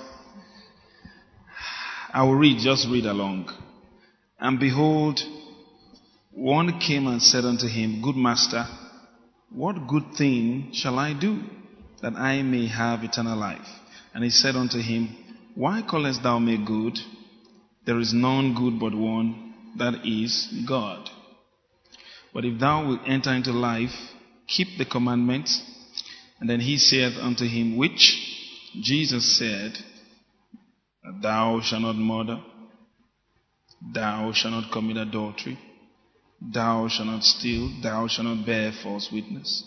[2.14, 3.50] I will read, just read along.
[4.38, 5.22] And behold,
[6.32, 8.66] one came and said unto him, Good master,
[9.50, 11.42] what good thing shall I do?
[12.02, 13.68] that I may have eternal life.
[14.14, 15.16] And he said unto him,
[15.56, 16.98] Why callest thou me good?
[17.86, 21.10] There is none good but one, that is God.
[22.34, 23.96] But if thou wilt enter into life,
[24.48, 25.62] keep the commandments.
[26.40, 28.18] And then he saith unto him, Which
[28.82, 29.78] Jesus said,
[31.22, 32.42] Thou shalt not murder,
[33.94, 35.60] thou shalt not commit adultery,
[36.42, 39.64] thou shalt not steal, thou shalt not bear false witness,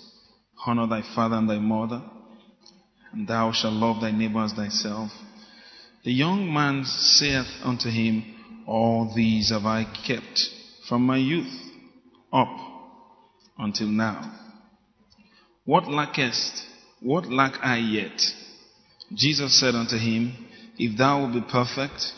[0.65, 2.03] honor thy father and thy mother
[3.15, 5.11] and thou shalt love thy neighbor as thyself.
[6.03, 8.25] The young man saith unto him,
[8.67, 10.51] All these have I kept
[10.89, 11.64] from my youth
[12.35, 12.49] up
[13.59, 14.41] until now.
[15.65, 16.65] What lackest?
[17.01, 18.21] What lack I yet?
[19.15, 20.35] Jesus said unto him,
[20.77, 22.13] If thou wilt be perfect,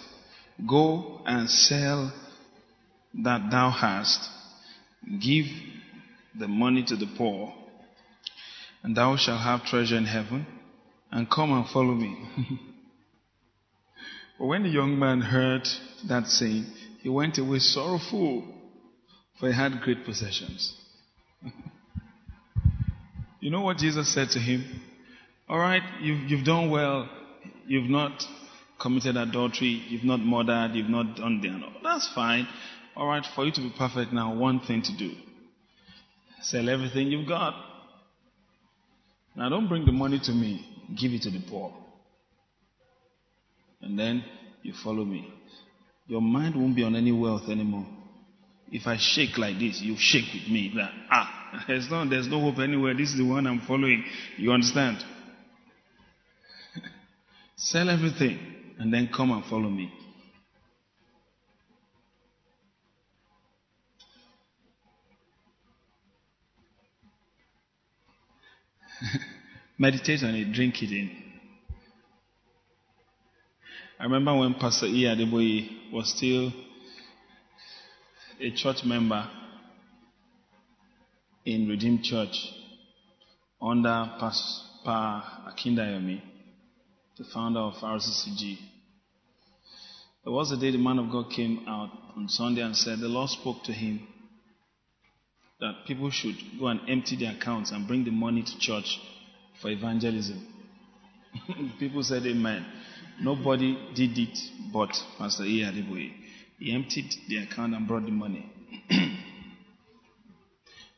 [0.66, 2.12] go and sell
[3.22, 4.28] that thou hast,
[5.20, 5.46] give
[6.38, 7.52] the money to the poor,
[8.82, 10.46] and thou shalt have treasure in heaven
[11.10, 12.16] and come and follow me.
[14.38, 15.66] but when the young man heard
[16.08, 16.66] that saying,
[17.02, 18.44] he went away sorrowful,
[19.38, 20.74] for he had great possessions.
[23.40, 24.64] you know what Jesus said to him?
[25.48, 27.08] All right, you've, you've done well.
[27.66, 28.24] You've not
[28.80, 29.82] committed adultery.
[29.88, 30.74] You've not murdered.
[30.74, 31.48] You've not done the.
[31.48, 31.74] other.
[31.82, 32.48] That's fine.
[32.96, 35.12] All right, for you to be perfect now, one thing to do
[36.42, 37.54] sell everything you've got.
[39.34, 41.72] Now, don't bring the money to me give it to the poor.
[43.82, 44.24] And then
[44.62, 45.32] you follow me.
[46.06, 47.86] Your mind won't be on any wealth anymore.
[48.70, 50.72] If I shake like this, you shake with me.
[51.10, 52.94] Ah, there's no, there's no hope anywhere.
[52.94, 54.04] This is the one I'm following.
[54.36, 54.98] You understand?
[57.56, 58.38] Sell everything
[58.78, 59.92] and then come and follow me.
[69.78, 71.10] Meditate on it, drink it in.
[73.98, 75.04] I remember when Pastor E.
[75.04, 76.52] Adeboye was still
[78.40, 79.28] a church member.
[81.46, 82.36] in Redeemed Church
[83.62, 86.20] under Pastor Akindayomi,
[87.16, 88.58] the founder of RCCG.
[90.24, 93.06] There was a day the man of God came out on Sunday and said the
[93.06, 94.08] Lord spoke to him
[95.60, 99.00] that people should go and empty their accounts and bring the money to church
[99.62, 100.44] for evangelism.
[101.78, 102.66] people said amen.
[103.22, 104.36] Nobody did it
[104.72, 105.62] but Pastor E.
[105.62, 106.25] Adeboye.
[106.58, 108.50] He emptied the account and brought the money.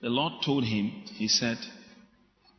[0.01, 1.59] the Lord told him, He said,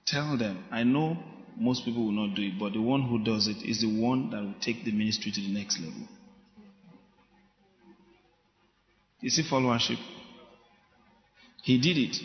[0.06, 1.18] Tell them, I know
[1.58, 4.32] most people will not do it, but the one who does it is the one
[4.32, 6.08] that will take the ministry to the next level.
[9.22, 10.00] You see followership?
[11.64, 12.16] He did it.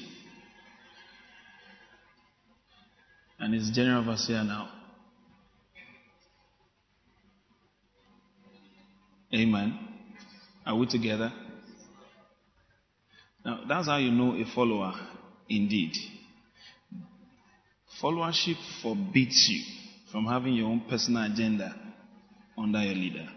[3.41, 4.71] And he's general overseer now.
[9.35, 9.94] Amen.
[10.67, 11.33] Are we together?
[13.45, 14.95] Now, that's how you know a follower
[15.49, 15.93] indeed.
[18.01, 19.63] Followership forbids you
[20.11, 21.75] from having your own personal agenda
[22.57, 23.29] under your leader.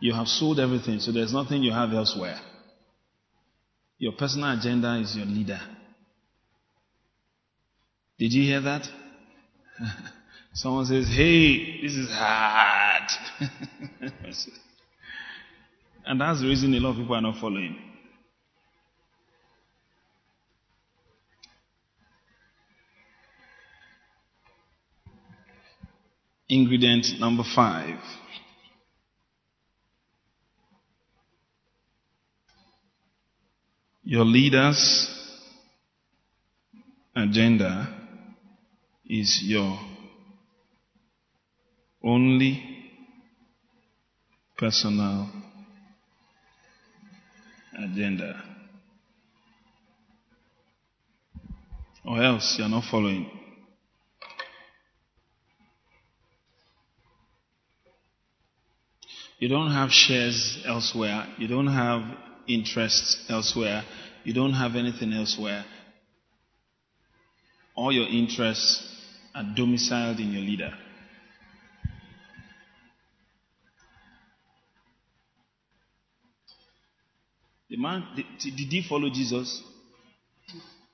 [0.00, 2.38] You have sold everything, so there's nothing you have elsewhere.
[3.98, 5.60] Your personal agenda is your leader.
[8.18, 8.88] Did you hear that?
[10.54, 13.10] Someone says, Hey, this is hard.
[16.06, 17.76] and that's the reason a lot of people are not following.
[26.48, 27.98] Ingredient number five.
[34.02, 35.08] Your leader's
[37.14, 37.96] agenda
[39.06, 39.78] is your
[42.02, 42.60] only
[44.58, 45.28] personal
[47.84, 48.42] agenda.
[52.04, 53.30] Or else you're not following.
[59.38, 61.26] You don't have shares elsewhere.
[61.38, 62.02] You don't have
[62.46, 63.84] interests elsewhere.
[64.22, 65.64] You don't have anything elsewhere.
[67.74, 68.86] All your interests
[69.34, 70.72] are domiciled in your leader.
[77.70, 79.62] The man, did, he follow Jesus?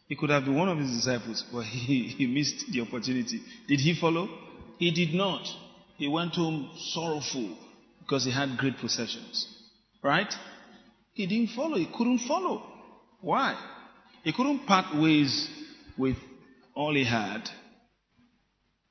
[0.09, 3.41] He could have been one of his disciples, but he, he missed the opportunity.
[3.67, 4.29] Did he follow?
[4.79, 5.47] He did not.
[5.97, 7.57] He went home sorrowful
[8.01, 9.49] because he had great possessions.
[10.03, 10.33] Right?
[11.15, 11.79] He didn't follow.
[11.79, 12.63] He couldn't follow.
[13.23, 13.59] Why?
[14.23, 15.49] He couldn't part ways
[15.97, 16.17] with
[16.75, 17.49] all he had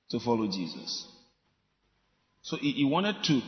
[0.10, 1.08] to follow Jesus.
[2.42, 3.42] So he, he wanted to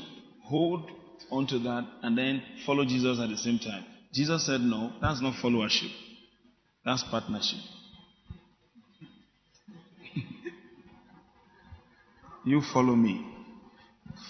[0.43, 0.89] hold
[1.31, 3.83] onto that and then follow Jesus at the same time.
[4.17, 5.91] Jesus said, No, that's not followership.
[6.83, 7.59] That's partnership.
[12.43, 13.23] you follow me.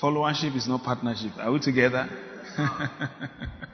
[0.01, 1.31] Followership is not partnership.
[1.37, 2.09] Are we together?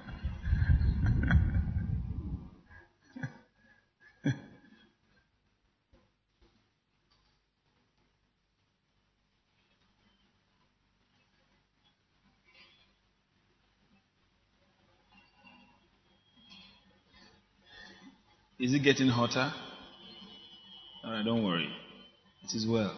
[18.64, 19.52] Is it getting hotter?
[21.04, 21.70] All right, don't worry.
[22.46, 22.96] It is well.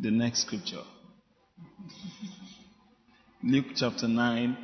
[0.00, 0.82] The next scripture
[3.44, 4.56] Luke chapter 9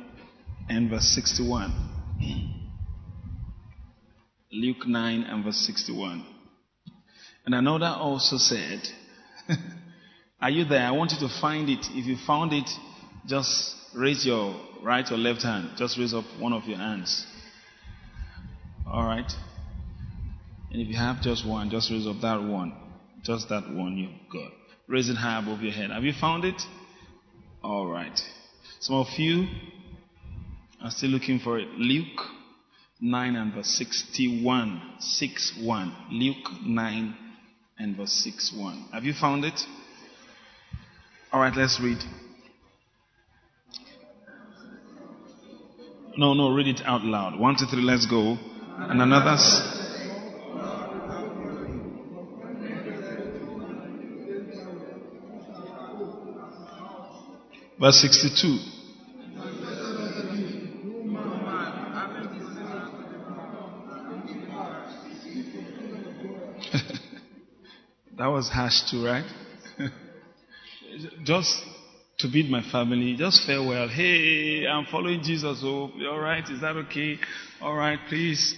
[0.67, 1.71] and verse 61.
[4.51, 6.25] Luke 9 and verse 61.
[7.45, 8.81] And another also said,
[10.41, 10.85] Are you there?
[10.85, 11.85] I want you to find it.
[11.91, 12.69] If you found it,
[13.27, 15.69] just raise your right or left hand.
[15.77, 17.25] Just raise up one of your hands.
[18.93, 19.29] All right?
[20.71, 22.73] And if you have just one, just raise up that one.
[23.23, 24.51] Just that one you've got.
[24.87, 25.89] Raise it high above your head.
[25.89, 26.61] Have you found it?
[27.63, 28.19] All right.
[28.79, 29.47] Some of you
[30.83, 31.67] are still looking for it.
[31.69, 32.19] Luke
[33.01, 34.79] 9 and verse 61.
[34.99, 35.95] 6 1.
[36.11, 37.15] Luke 9
[37.79, 38.89] and verse 6 1.
[38.93, 39.59] Have you found it?
[41.31, 41.97] All right, let's read.
[46.15, 47.39] No, no, read it out loud.
[47.39, 48.37] One, two, three, let's go
[48.77, 49.37] and another.
[57.79, 58.59] Verse 62.
[68.17, 69.25] that was harsh too, right?
[71.23, 71.63] Just
[72.23, 73.89] to bid my family, just farewell.
[73.89, 75.59] Hey, I'm following Jesus.
[75.61, 77.19] Oh, all right, is that okay?
[77.61, 78.55] All right, please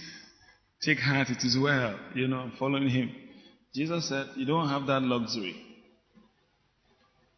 [0.80, 1.28] take heart.
[1.30, 1.98] It is well.
[2.14, 3.10] You know, I'm following him.
[3.74, 5.56] Jesus said, You don't have that luxury.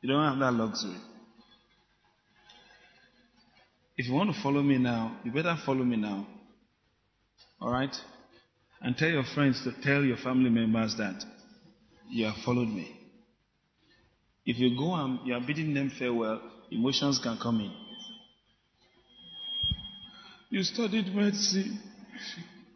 [0.03, 0.99] You don't have that luxury.
[3.97, 6.27] If you want to follow me now, you better follow me now.
[7.59, 7.95] All right?
[8.83, 11.25] And tell your friends to tell your family members that
[12.11, 12.98] you have followed me.
[14.49, 16.41] If you go and you are bidding them farewell,
[16.71, 17.71] emotions can come in.
[20.49, 21.79] You studied medicine.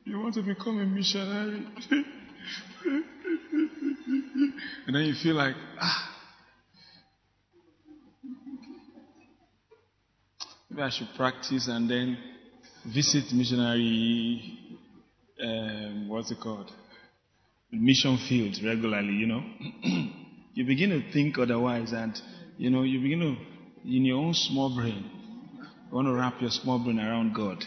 [0.04, 1.66] You want to become a missionary.
[4.86, 6.14] and then you feel like, ah,
[10.68, 12.18] maybe I should practice and then
[12.84, 14.58] visit missionary,
[15.42, 16.70] um, what's it called?
[17.70, 19.42] Mission fields regularly, you know.
[20.54, 22.18] you begin to think otherwise, and
[22.58, 25.10] you know, you begin to, in your own small brain,
[25.56, 27.64] you want to wrap your small brain around God.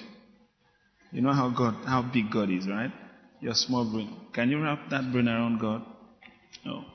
[1.11, 2.91] You know how God, how big God is, right?
[3.41, 4.15] Your small brain.
[4.33, 5.83] Can you wrap that brain around God?
[6.65, 6.85] No.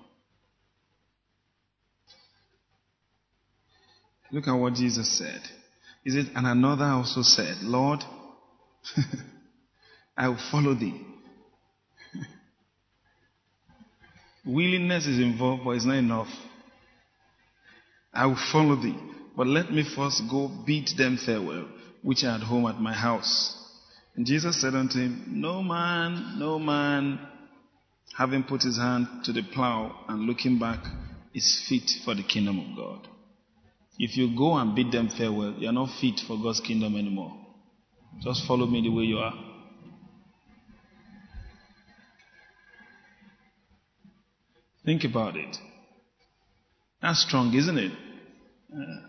[4.33, 5.41] Look at what Jesus said.
[6.05, 6.29] Is it?
[6.35, 8.01] And another also said, Lord,
[10.17, 11.07] I will follow thee.
[14.45, 16.29] Willingness is involved, but it's not enough.
[18.13, 18.99] I will follow thee.
[19.37, 21.69] But let me first go bid them farewell,
[22.03, 23.57] which are at home at my house.
[24.17, 27.19] And Jesus said unto him, No man, no man,
[28.17, 30.85] having put his hand to the plow and looking back,
[31.33, 33.09] is fit for the kingdom of God.
[33.99, 37.37] If you go and bid them farewell, you are not fit for God's kingdom anymore.
[38.23, 39.50] Just follow me the way you are.
[44.85, 45.57] Think about it.
[47.03, 47.93] That's strong, isn't it?
[48.73, 49.01] Yeah.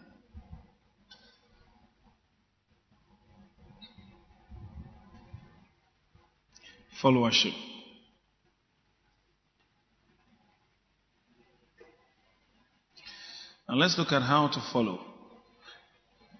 [7.01, 7.53] Followership.
[13.67, 14.99] And let's look at how to follow.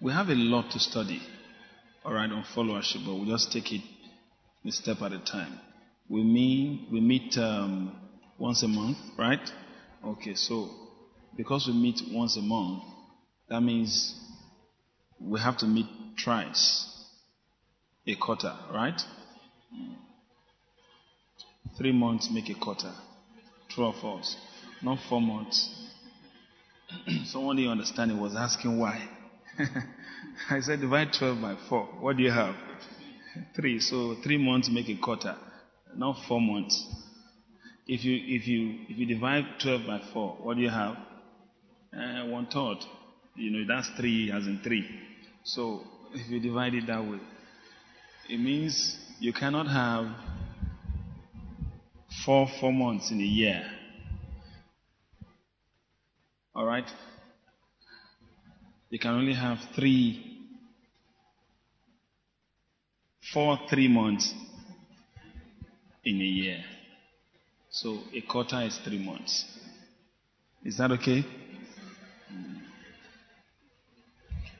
[0.00, 1.22] We have a lot to study,
[2.04, 3.80] all right, on followership, but we'll just take it
[4.66, 5.58] a step at a time.
[6.08, 7.96] We meet, we meet um,
[8.42, 9.52] once a month, right?
[10.04, 10.68] Okay, so
[11.36, 12.82] because we meet once a month,
[13.48, 14.18] that means
[15.20, 15.86] we have to meet
[16.22, 16.88] thrice
[18.04, 19.00] a quarter, right?
[21.78, 22.92] Three months make a quarter.
[23.68, 24.36] True or false?
[24.82, 25.72] Not four months.
[27.26, 29.08] Someone didn't understand it was asking why.
[30.50, 31.84] I said divide 12 by 4.
[32.00, 32.56] What do you have?
[33.54, 33.78] Three.
[33.78, 35.36] So three months make a quarter,
[35.96, 37.01] not four months.
[37.86, 40.96] If you if you if you divide 12 by 4, what do you have?
[41.92, 42.78] Uh, one third.
[43.34, 44.88] You know that's three as in three.
[45.44, 45.82] So
[46.14, 47.18] if you divide it that way,
[48.28, 50.06] it means you cannot have
[52.24, 53.64] four four months in a year.
[56.54, 56.88] All right?
[58.90, 60.38] You can only have three,
[63.32, 64.34] four, three months
[66.04, 66.62] in a year.
[67.72, 69.46] So a quarter is three months.
[70.62, 71.24] Is that okay?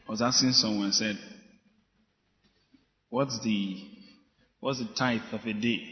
[0.07, 1.19] I was asking someone, said,
[3.11, 3.85] What's the
[4.61, 5.87] what's the tithe of a day?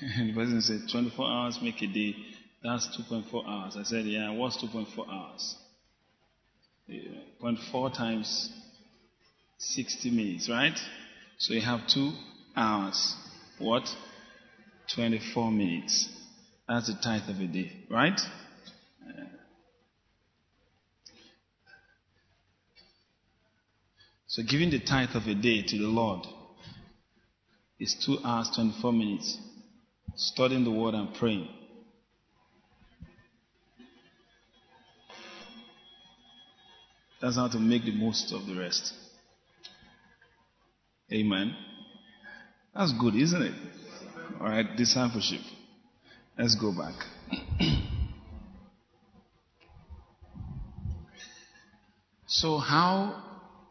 [0.16, 2.16] and the person said, 24 hours make a day.
[2.62, 3.76] That's 2.4 hours.
[3.76, 5.56] I said, Yeah, what's 2.4 hours?
[6.88, 8.50] 0.4 times
[9.58, 10.78] 60 minutes, right?
[11.36, 12.12] So you have two
[12.56, 13.14] hours.
[13.58, 13.94] What?
[14.94, 16.08] 24 minutes.
[16.68, 18.20] That's the tithe of a day, right?
[24.26, 26.26] So giving the tithe of a day to the Lord
[27.78, 29.38] is 2 hours 24 minutes.
[30.16, 31.48] Studying the word and praying.
[37.20, 38.94] That's how to make the most of the rest.
[41.12, 41.54] Amen.
[42.74, 43.54] That's good, isn't it?
[44.42, 45.40] All right, discipleship.
[46.36, 46.94] Let's go back.
[52.26, 53.22] so, how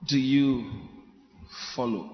[0.08, 0.72] do you
[1.76, 2.10] follow?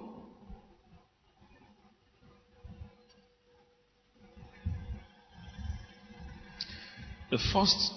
[7.30, 7.94] The first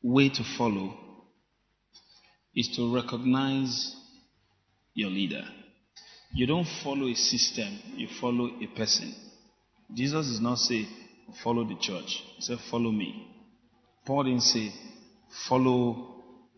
[0.00, 0.94] way to follow
[2.54, 3.96] is to recognize
[4.94, 5.42] your leader.
[6.32, 9.12] You don't follow a system, you follow a person.
[9.94, 10.86] Jesus does not say,
[11.42, 12.22] follow the church.
[12.36, 13.26] He said, follow me.
[14.06, 14.72] Paul didn't say,
[15.48, 16.10] follow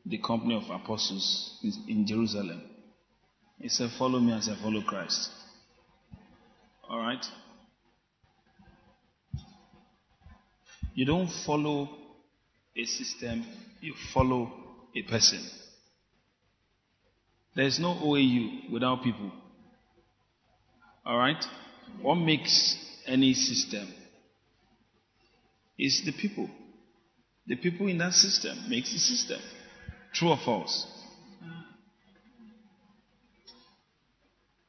[0.05, 1.59] the company of apostles
[1.89, 2.62] in Jerusalem.
[3.62, 5.30] He said, Follow me as I follow Christ.
[6.89, 7.24] All right?
[10.95, 11.89] You don't follow
[12.76, 13.47] a system,
[13.80, 14.53] you follow
[14.97, 15.41] a person.
[17.55, 19.30] There is no OAU without people.
[21.07, 21.43] All right?
[22.01, 22.76] What makes
[23.07, 23.88] any system
[25.78, 26.48] is the people.
[27.46, 29.40] The people in that system makes the system.
[30.12, 30.86] True or false?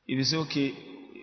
[0.07, 0.73] If you say, okay,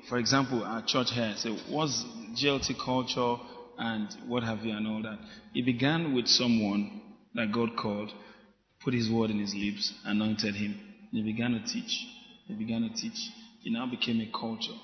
[0.08, 2.04] for example, our church here, say, what's
[2.34, 3.36] GLT culture
[3.78, 5.18] and what have you and all that?
[5.54, 7.02] It began with someone
[7.34, 8.10] that God called,
[8.82, 10.80] put his word in his lips, anointed him.
[11.10, 12.06] He began to teach.
[12.46, 13.30] He began to teach.
[13.64, 14.78] It now became a culture.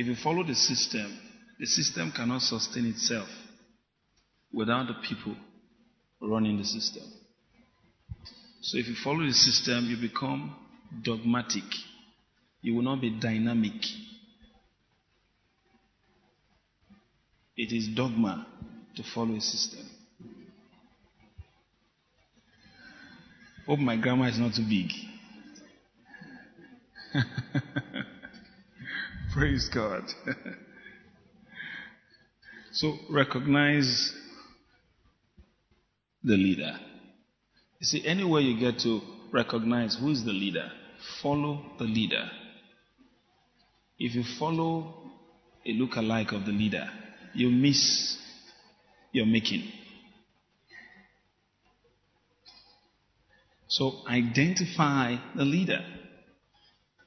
[0.00, 1.14] If you follow the system,
[1.58, 3.28] the system cannot sustain itself
[4.50, 5.36] without the people
[6.22, 7.02] running the system.
[8.62, 10.56] So if you follow the system, you become
[11.02, 11.64] dogmatic.
[12.62, 13.84] You will not be dynamic.
[17.58, 18.46] It is dogma
[18.96, 19.86] to follow a system.
[23.66, 24.90] Hope my grammar is not too big.
[29.34, 30.02] Praise God.
[32.72, 34.12] so recognize
[36.24, 36.72] the leader.
[37.78, 39.00] You see, anywhere you get to
[39.32, 40.70] recognize who is the leader,
[41.22, 42.28] follow the leader.
[43.98, 44.94] If you follow
[45.64, 46.88] a look-alike of the leader,
[47.32, 48.18] you miss
[49.12, 49.62] your making.
[53.68, 55.84] So identify the leader.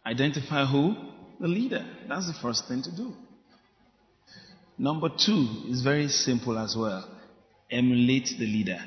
[0.06, 1.13] Identify who?
[1.40, 1.86] The leader.
[2.08, 3.14] That's the first thing to do.
[4.78, 7.08] Number two is very simple as well.
[7.70, 8.80] Emulate the leader.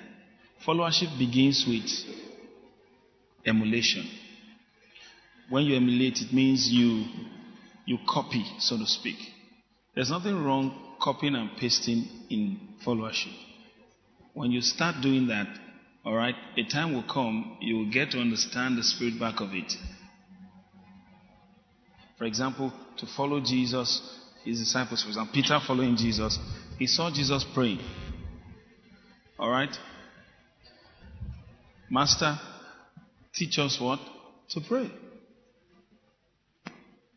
[0.66, 1.88] Followership begins with
[3.46, 4.08] emulation.
[5.48, 7.04] When you emulate, it means you
[7.84, 9.16] you copy, so to speak.
[9.94, 13.32] There's nothing wrong copying and pasting in followership.
[14.34, 15.46] When you start doing that,
[16.04, 19.50] all right, a time will come you will get to understand the spirit back of
[19.52, 19.72] it.
[22.18, 24.00] For example, to follow Jesus,
[24.44, 26.38] his disciples, for example, Peter following Jesus,
[26.78, 27.80] he saw Jesus praying.
[29.38, 29.74] All right?
[31.90, 32.38] Master,
[33.34, 34.00] teach us what?
[34.50, 34.90] To pray.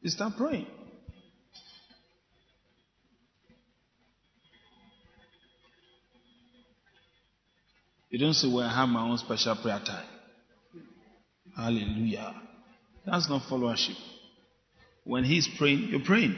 [0.01, 0.67] You start praying.
[8.09, 10.05] You don't say, Well, I have my own special prayer time.
[11.55, 12.33] Hallelujah.
[13.05, 13.95] That's not followership.
[15.09, 16.35] When he's praying, you're praying.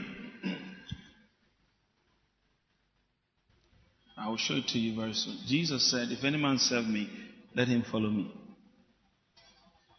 [4.17, 5.35] I will show it to you very soon.
[5.45, 7.09] Jesus said, If any man serve me,
[7.53, 8.33] let him follow me.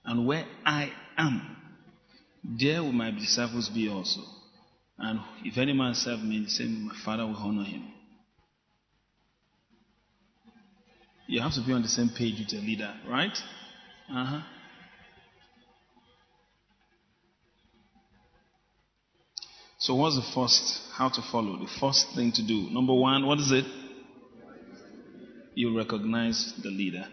[0.07, 1.55] And where I am,
[2.43, 4.23] there will my disciples be also.
[4.97, 7.87] And if any man serve me, the same my Father will honor him.
[11.29, 13.37] You have to be on the same page with your leader, right?
[14.11, 14.41] Uh huh.
[19.83, 20.81] So, what's the first?
[20.93, 21.59] How to follow?
[21.59, 22.71] The first thing to do.
[22.71, 23.65] Number one, what is it?
[25.57, 27.05] You recognize the leader.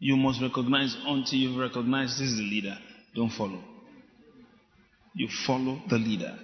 [0.00, 2.76] You must recognize until you recognize this is the leader.
[3.14, 3.62] Don't follow.
[5.14, 6.36] You follow the leader.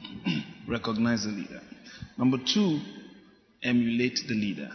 [0.68, 1.60] recognize the leader.
[2.16, 2.80] Number two,
[3.62, 4.70] emulate the leader.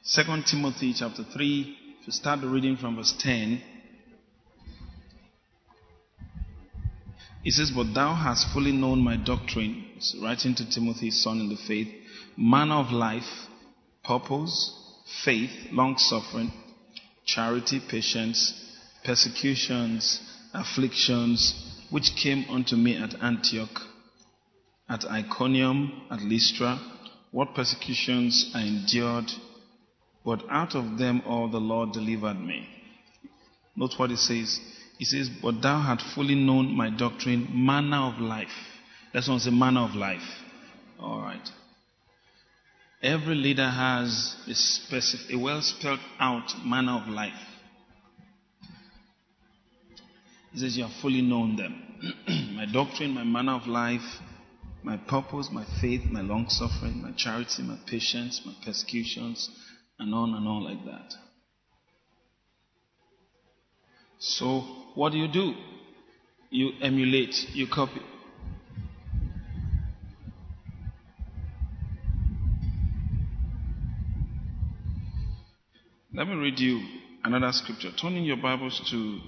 [0.00, 3.60] Second Timothy chapter 3, if you start the reading from verse 10,
[7.44, 9.84] it says, But thou hast fully known my doctrine,
[10.22, 11.88] writing to Timothy, son in the faith,
[12.36, 13.48] manner of life,
[14.04, 14.76] purpose,
[15.24, 16.52] faith, long suffering,
[17.24, 18.54] charity, patience,
[19.04, 20.20] persecutions,
[20.52, 23.80] afflictions, which came unto me at Antioch,
[24.88, 26.78] at Iconium, at Lystra,
[27.30, 29.30] what persecutions I endured,
[30.24, 32.68] but out of them all the Lord delivered me.
[33.76, 34.60] Note what it says.
[35.00, 38.52] It says, But thou had fully known my doctrine, manner of life.
[39.14, 40.28] That's one say manner of life.
[41.00, 41.48] All right.
[43.02, 47.32] Every leader has a, specific, a well spelled out manner of life.
[50.52, 51.82] He says, You have fully known them.
[52.54, 54.20] my doctrine, my manner of life,
[54.82, 59.48] my purpose, my faith, my long suffering, my charity, my patience, my persecutions,
[59.98, 61.14] and on and on like that.
[64.18, 65.54] So, what do you do?
[66.50, 68.00] You emulate, you copy.
[76.12, 76.80] Let me read you
[77.24, 77.92] another scripture.
[77.92, 79.20] Turn in your Bibles to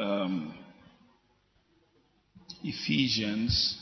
[0.00, 0.54] um,
[2.64, 3.81] Ephesians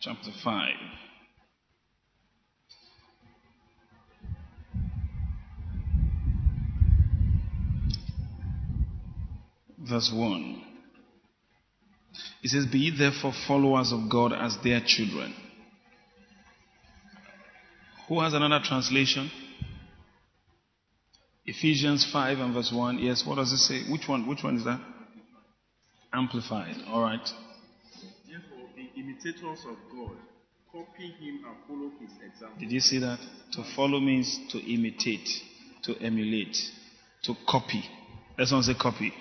[0.00, 0.68] Chapter 5.
[9.78, 10.62] Verse 1.
[12.42, 15.34] It says, Be ye therefore followers of God as their children.
[18.08, 19.30] Who has another translation?
[21.44, 22.98] Ephesians 5 and verse 1.
[22.98, 23.82] Yes, what does it say?
[23.90, 24.26] Which one?
[24.26, 24.80] Which one is that?
[26.12, 26.76] Amplified.
[26.88, 27.26] All right.
[28.98, 30.16] Imitators of God,
[30.72, 32.58] copy him and follow his example.
[32.58, 33.20] Did you see that?
[33.52, 35.28] To follow means to imitate,
[35.84, 36.56] to emulate,
[37.22, 37.84] to copy.
[38.36, 39.12] Let's not say copy.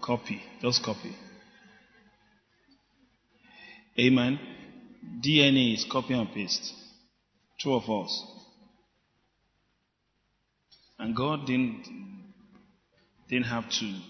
[0.00, 0.40] Copy.
[0.62, 1.14] Just copy.
[3.98, 4.38] Amen.
[5.22, 6.72] DNA is copy and paste.
[7.58, 8.24] True of us.
[10.98, 11.84] And God didn't
[13.28, 14.02] didn't have to you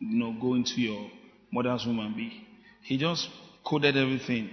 [0.00, 1.10] know go into your
[1.52, 2.46] mother's womb and be.
[2.82, 3.28] He just
[3.64, 4.50] coded everything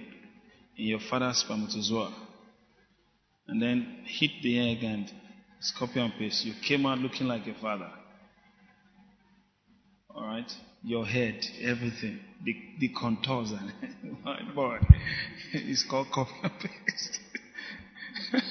[0.78, 2.14] in your father's spermatozoa.
[3.48, 5.12] And then hit the egg and
[5.58, 6.46] it's copy and paste.
[6.46, 7.90] You came out looking like your father.
[10.16, 10.52] Alright?
[10.84, 12.20] Your head, everything.
[12.44, 13.74] The, the contours and
[14.24, 14.78] my boy.
[15.54, 17.20] It's called copy and paste.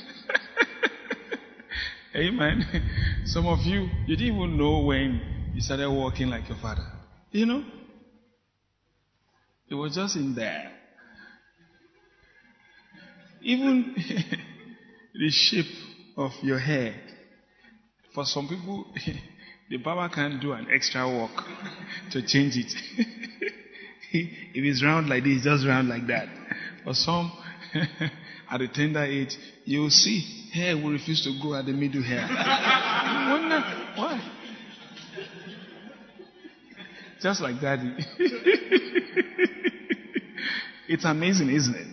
[2.16, 2.64] Amen.
[3.26, 5.20] Some of you, you didn't even know when
[5.54, 6.84] you started walking like your father.
[7.30, 7.64] You know?
[9.70, 10.70] It was just in there.
[13.42, 13.94] Even
[15.14, 15.66] the shape
[16.16, 16.94] of your hair.
[18.14, 18.86] For some people,
[19.70, 21.44] the barber can't do an extra work
[22.10, 22.72] to change it.
[24.12, 26.28] if it's round like this, just round like that.
[26.84, 27.30] For some,
[28.50, 30.20] at a tender age, you will see
[30.52, 32.26] hair will refuse to grow at the middle hair.
[32.26, 33.60] You wonder
[33.94, 34.37] why?
[37.20, 37.92] Just like daddy.
[40.88, 41.86] it's amazing, isn't it?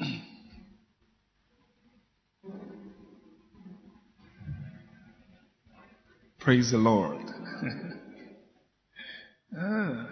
[6.40, 7.20] Praise the Lord.
[9.56, 10.08] ah.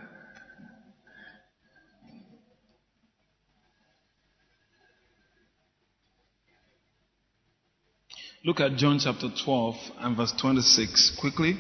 [8.45, 11.59] Look at John chapter 12 and verse 26 quickly.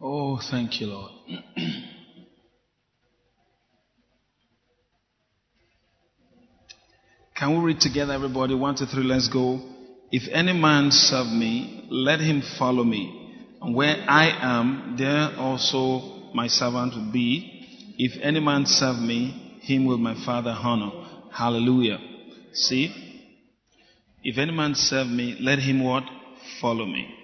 [0.00, 1.10] Oh, thank you, Lord.
[7.34, 8.54] Can we read together, everybody?
[8.54, 9.60] One, two, three, let's go.
[10.10, 13.56] If any man serve me, let him follow me.
[13.60, 17.94] And where I am, there also my servant will be.
[17.98, 20.90] If any man serve me, him will my Father honor.
[21.32, 21.98] Hallelujah.
[22.52, 22.94] See?
[24.22, 26.04] If any man serve me, let him what?
[26.60, 27.14] Follow me.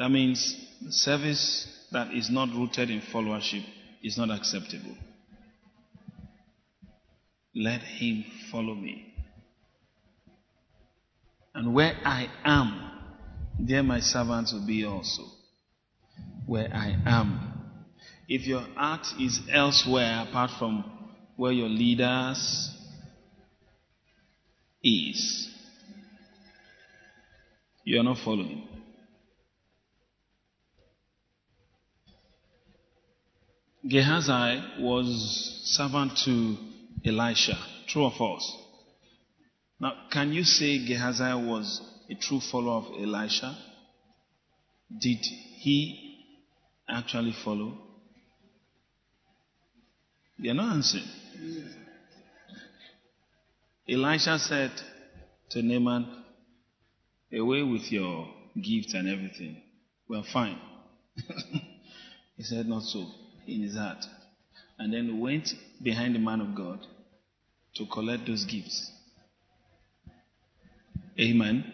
[0.00, 0.56] That means
[0.88, 3.62] service that is not rooted in followership
[4.02, 4.96] is not acceptable.
[7.54, 9.12] Let him follow me.
[11.54, 12.92] And where I am,
[13.58, 15.24] there my servants will be also.
[16.46, 17.74] Where I am.
[18.26, 20.82] If your heart is elsewhere apart from
[21.36, 22.70] where your leaders
[24.82, 25.50] is,
[27.84, 28.69] you are not following.
[33.88, 36.56] Gehazi was servant to
[37.04, 37.56] Elisha.
[37.88, 38.56] True or false?
[39.80, 43.56] Now, can you say Gehazi was a true follower of Elisha?
[45.00, 45.18] Did
[45.60, 46.18] he
[46.88, 47.78] actually follow?
[50.36, 51.04] You're not answering.
[53.88, 54.72] Elisha said
[55.50, 56.06] to Naaman,
[57.32, 58.28] Away with your
[58.60, 59.62] gifts and everything.
[60.08, 60.58] We're fine.
[62.36, 63.06] he said, Not so,
[63.50, 64.04] in his heart.
[64.78, 66.86] And then went behind the man of God
[67.74, 68.90] to collect those gifts.
[71.18, 71.64] Amen.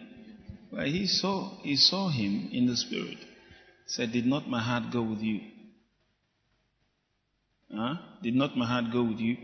[0.71, 3.17] But he saw he saw him in the spirit.
[3.85, 5.39] Said, Did not my heart go with you?
[7.73, 7.95] Huh?
[8.21, 9.37] Did not my heart go with you?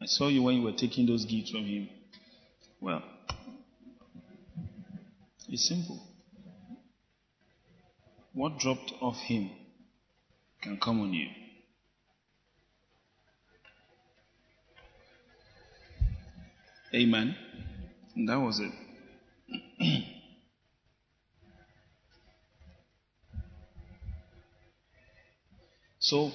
[0.00, 1.88] I saw you when you were taking those gifts from him.
[2.80, 3.02] Well,
[5.48, 6.00] it's simple.
[8.32, 9.50] What dropped off him
[10.62, 11.26] can come on you.
[16.94, 17.36] Amen.
[18.16, 18.72] And that was it.
[26.00, 26.32] so,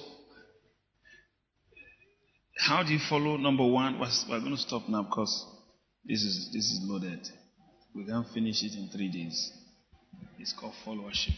[2.56, 3.98] how do you follow number one?
[4.00, 5.44] We're going to stop now because
[6.06, 7.28] this is this is loaded.
[7.94, 9.52] We can't finish it in three days.
[10.38, 11.36] It's called followership.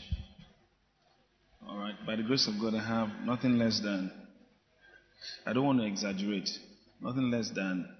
[1.68, 1.94] All right.
[2.06, 4.12] By the grace of God, I have nothing less than.
[5.44, 6.48] I don't want to exaggerate.
[7.00, 7.97] Nothing less than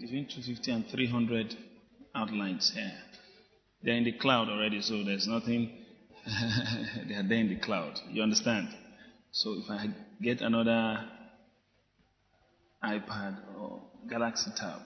[0.00, 1.56] between 250 and 300
[2.14, 2.92] outlines here.
[3.82, 5.70] They're in the cloud already, so there's nothing.
[7.08, 8.00] they are there in the cloud.
[8.10, 8.68] You understand?
[9.30, 9.88] So if I
[10.22, 11.04] get another
[12.82, 14.80] iPad or Galaxy Tab,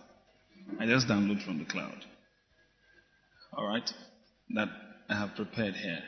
[0.80, 2.04] I just download from the cloud.
[3.56, 3.88] All right?
[4.50, 4.68] That
[5.08, 6.02] I have prepared here.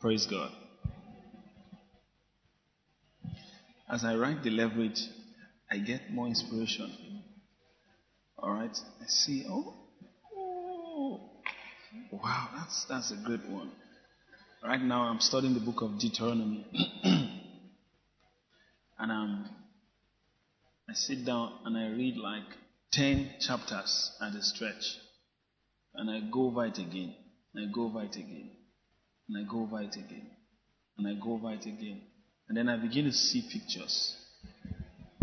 [0.00, 0.52] Praise God.
[3.88, 5.00] As I write the leverage,
[5.70, 6.90] I get more inspiration.
[8.38, 8.76] All right?
[9.00, 9.74] I see, oh,
[10.36, 11.20] oh,
[12.10, 13.70] wow, that's, that's a great one.
[14.64, 16.66] Right now, I'm studying the book of Deuteronomy.
[17.04, 17.30] and
[19.12, 19.48] I'm,
[20.88, 22.42] I sit down and I read like
[22.92, 24.98] 10 chapters at a stretch.
[25.94, 27.14] And I go over it again.
[27.54, 28.50] And I go over it again.
[29.28, 30.26] And I go over it again.
[30.98, 32.02] And I go over it again.
[32.48, 34.14] And then I begin to see pictures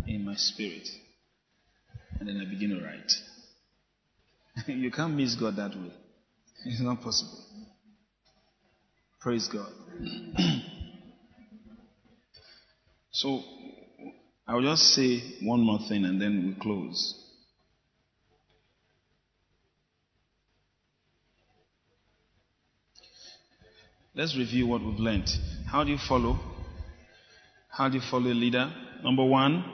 [0.07, 0.87] in my spirit.
[2.19, 3.11] And then I begin to write.
[4.67, 5.91] you can't miss God that way.
[6.65, 7.39] It's not possible.
[9.19, 9.71] Praise God.
[13.11, 13.41] so,
[14.47, 17.19] I'll just say one more thing and then we close.
[24.15, 25.29] Let's review what we've learned.
[25.65, 26.52] How do you follow?
[27.75, 28.71] How do you follow a leader?
[29.03, 29.65] Number one,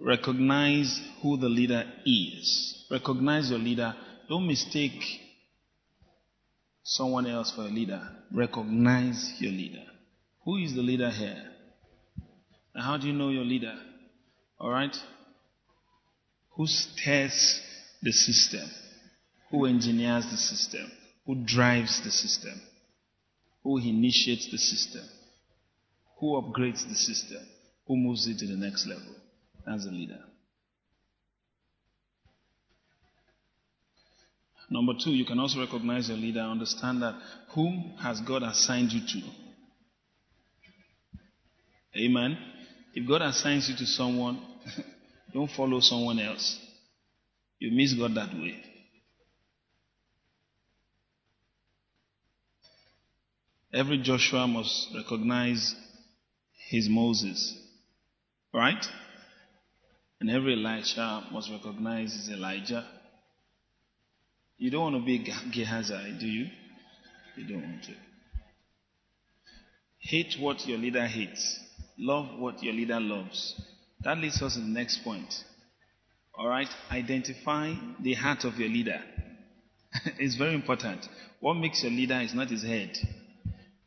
[0.00, 2.86] recognize who the leader is.
[2.88, 3.92] Recognize your leader.
[4.28, 5.02] Don't mistake
[6.84, 8.00] someone else for a leader.
[8.32, 9.82] Recognize your leader.
[10.44, 11.42] Who is the leader here?
[12.72, 13.74] And how do you know your leader?
[14.60, 14.96] All right?
[16.50, 17.60] Who steers
[18.00, 18.70] the system?
[19.50, 20.88] Who engineers the system?
[21.26, 22.60] Who drives the system?
[23.64, 25.02] Who initiates the system?
[26.20, 27.42] Who upgrades the system?
[27.86, 29.14] Who moves it to the next level?
[29.66, 30.18] as a leader.
[34.70, 37.14] Number two, you can also recognize your leader, understand that
[37.54, 39.28] whom has God assigned you to?
[42.00, 42.38] Amen.
[42.94, 44.40] If God assigns you to someone,
[45.34, 46.58] don't follow someone else.
[47.58, 48.62] You miss God that way.
[53.72, 55.74] Every Joshua must recognize
[56.70, 57.58] his Moses.
[58.54, 58.84] Right?
[60.20, 62.86] And every Elisha must recognize his Elijah.
[64.56, 66.46] You don't want to be Gehazi, do you?
[67.36, 67.92] You don't want to.
[69.98, 71.58] Hate what your leader hates.
[71.98, 73.60] Love what your leader loves.
[74.02, 75.44] That leads us to the next point.
[76.38, 76.68] Alright?
[76.90, 79.00] Identify the heart of your leader.
[80.18, 81.06] it's very important.
[81.40, 82.96] What makes your leader is not his head,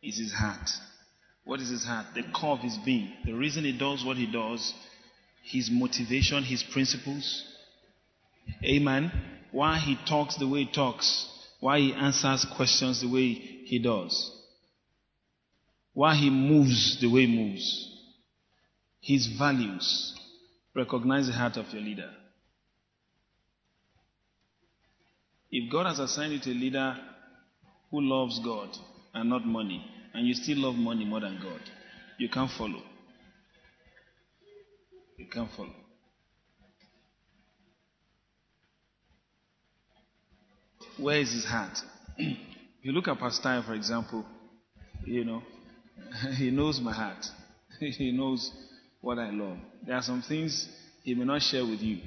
[0.01, 0.69] it's his heart.
[1.45, 2.07] What is his heart?
[2.15, 3.11] The core of his being.
[3.25, 4.73] The reason he does what he does,
[5.43, 7.43] his motivation, his principles.
[8.63, 9.11] Amen.
[9.51, 11.29] Why he talks the way he talks.
[11.59, 14.31] Why he answers questions the way he does.
[15.93, 17.89] Why he moves the way he moves.
[19.01, 20.15] His values.
[20.75, 22.09] Recognize the heart of your leader.
[25.51, 26.97] If God has assigned you to a leader
[27.91, 28.69] who loves God
[29.13, 31.59] and not money, and you still love money more than God,
[32.17, 32.81] you can't follow.
[35.17, 35.73] You can't follow.
[40.97, 41.77] Where is his heart?
[42.17, 42.37] if
[42.83, 44.25] you look at Pastor, for example,
[45.05, 45.41] you know,
[46.37, 47.25] he knows my heart.
[47.79, 48.51] he knows
[49.01, 49.57] what I love.
[49.85, 50.67] There are some things
[51.03, 51.99] he may not share with you,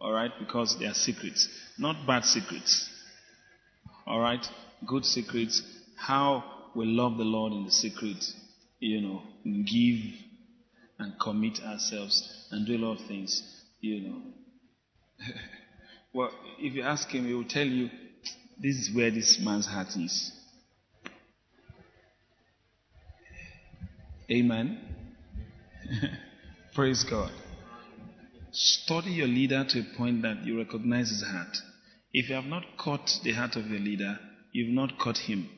[0.00, 1.48] all right, because they are secrets,
[1.78, 2.88] not bad secrets,
[4.06, 4.44] all right,
[4.86, 5.62] good secrets.
[5.96, 6.44] How
[6.74, 8.24] we love the Lord in the secret,
[8.78, 10.00] you know, give
[10.98, 13.42] and commit ourselves and do a lot of things,
[13.80, 14.22] you know.
[16.12, 17.88] well, if you ask him, he will tell you
[18.62, 20.32] this is where this man's heart is.
[24.30, 24.78] Amen.
[26.74, 27.32] Praise God.
[28.52, 31.56] Study your leader to a point that you recognize his heart.
[32.12, 34.18] If you have not caught the heart of your leader,
[34.52, 35.48] you've not caught him.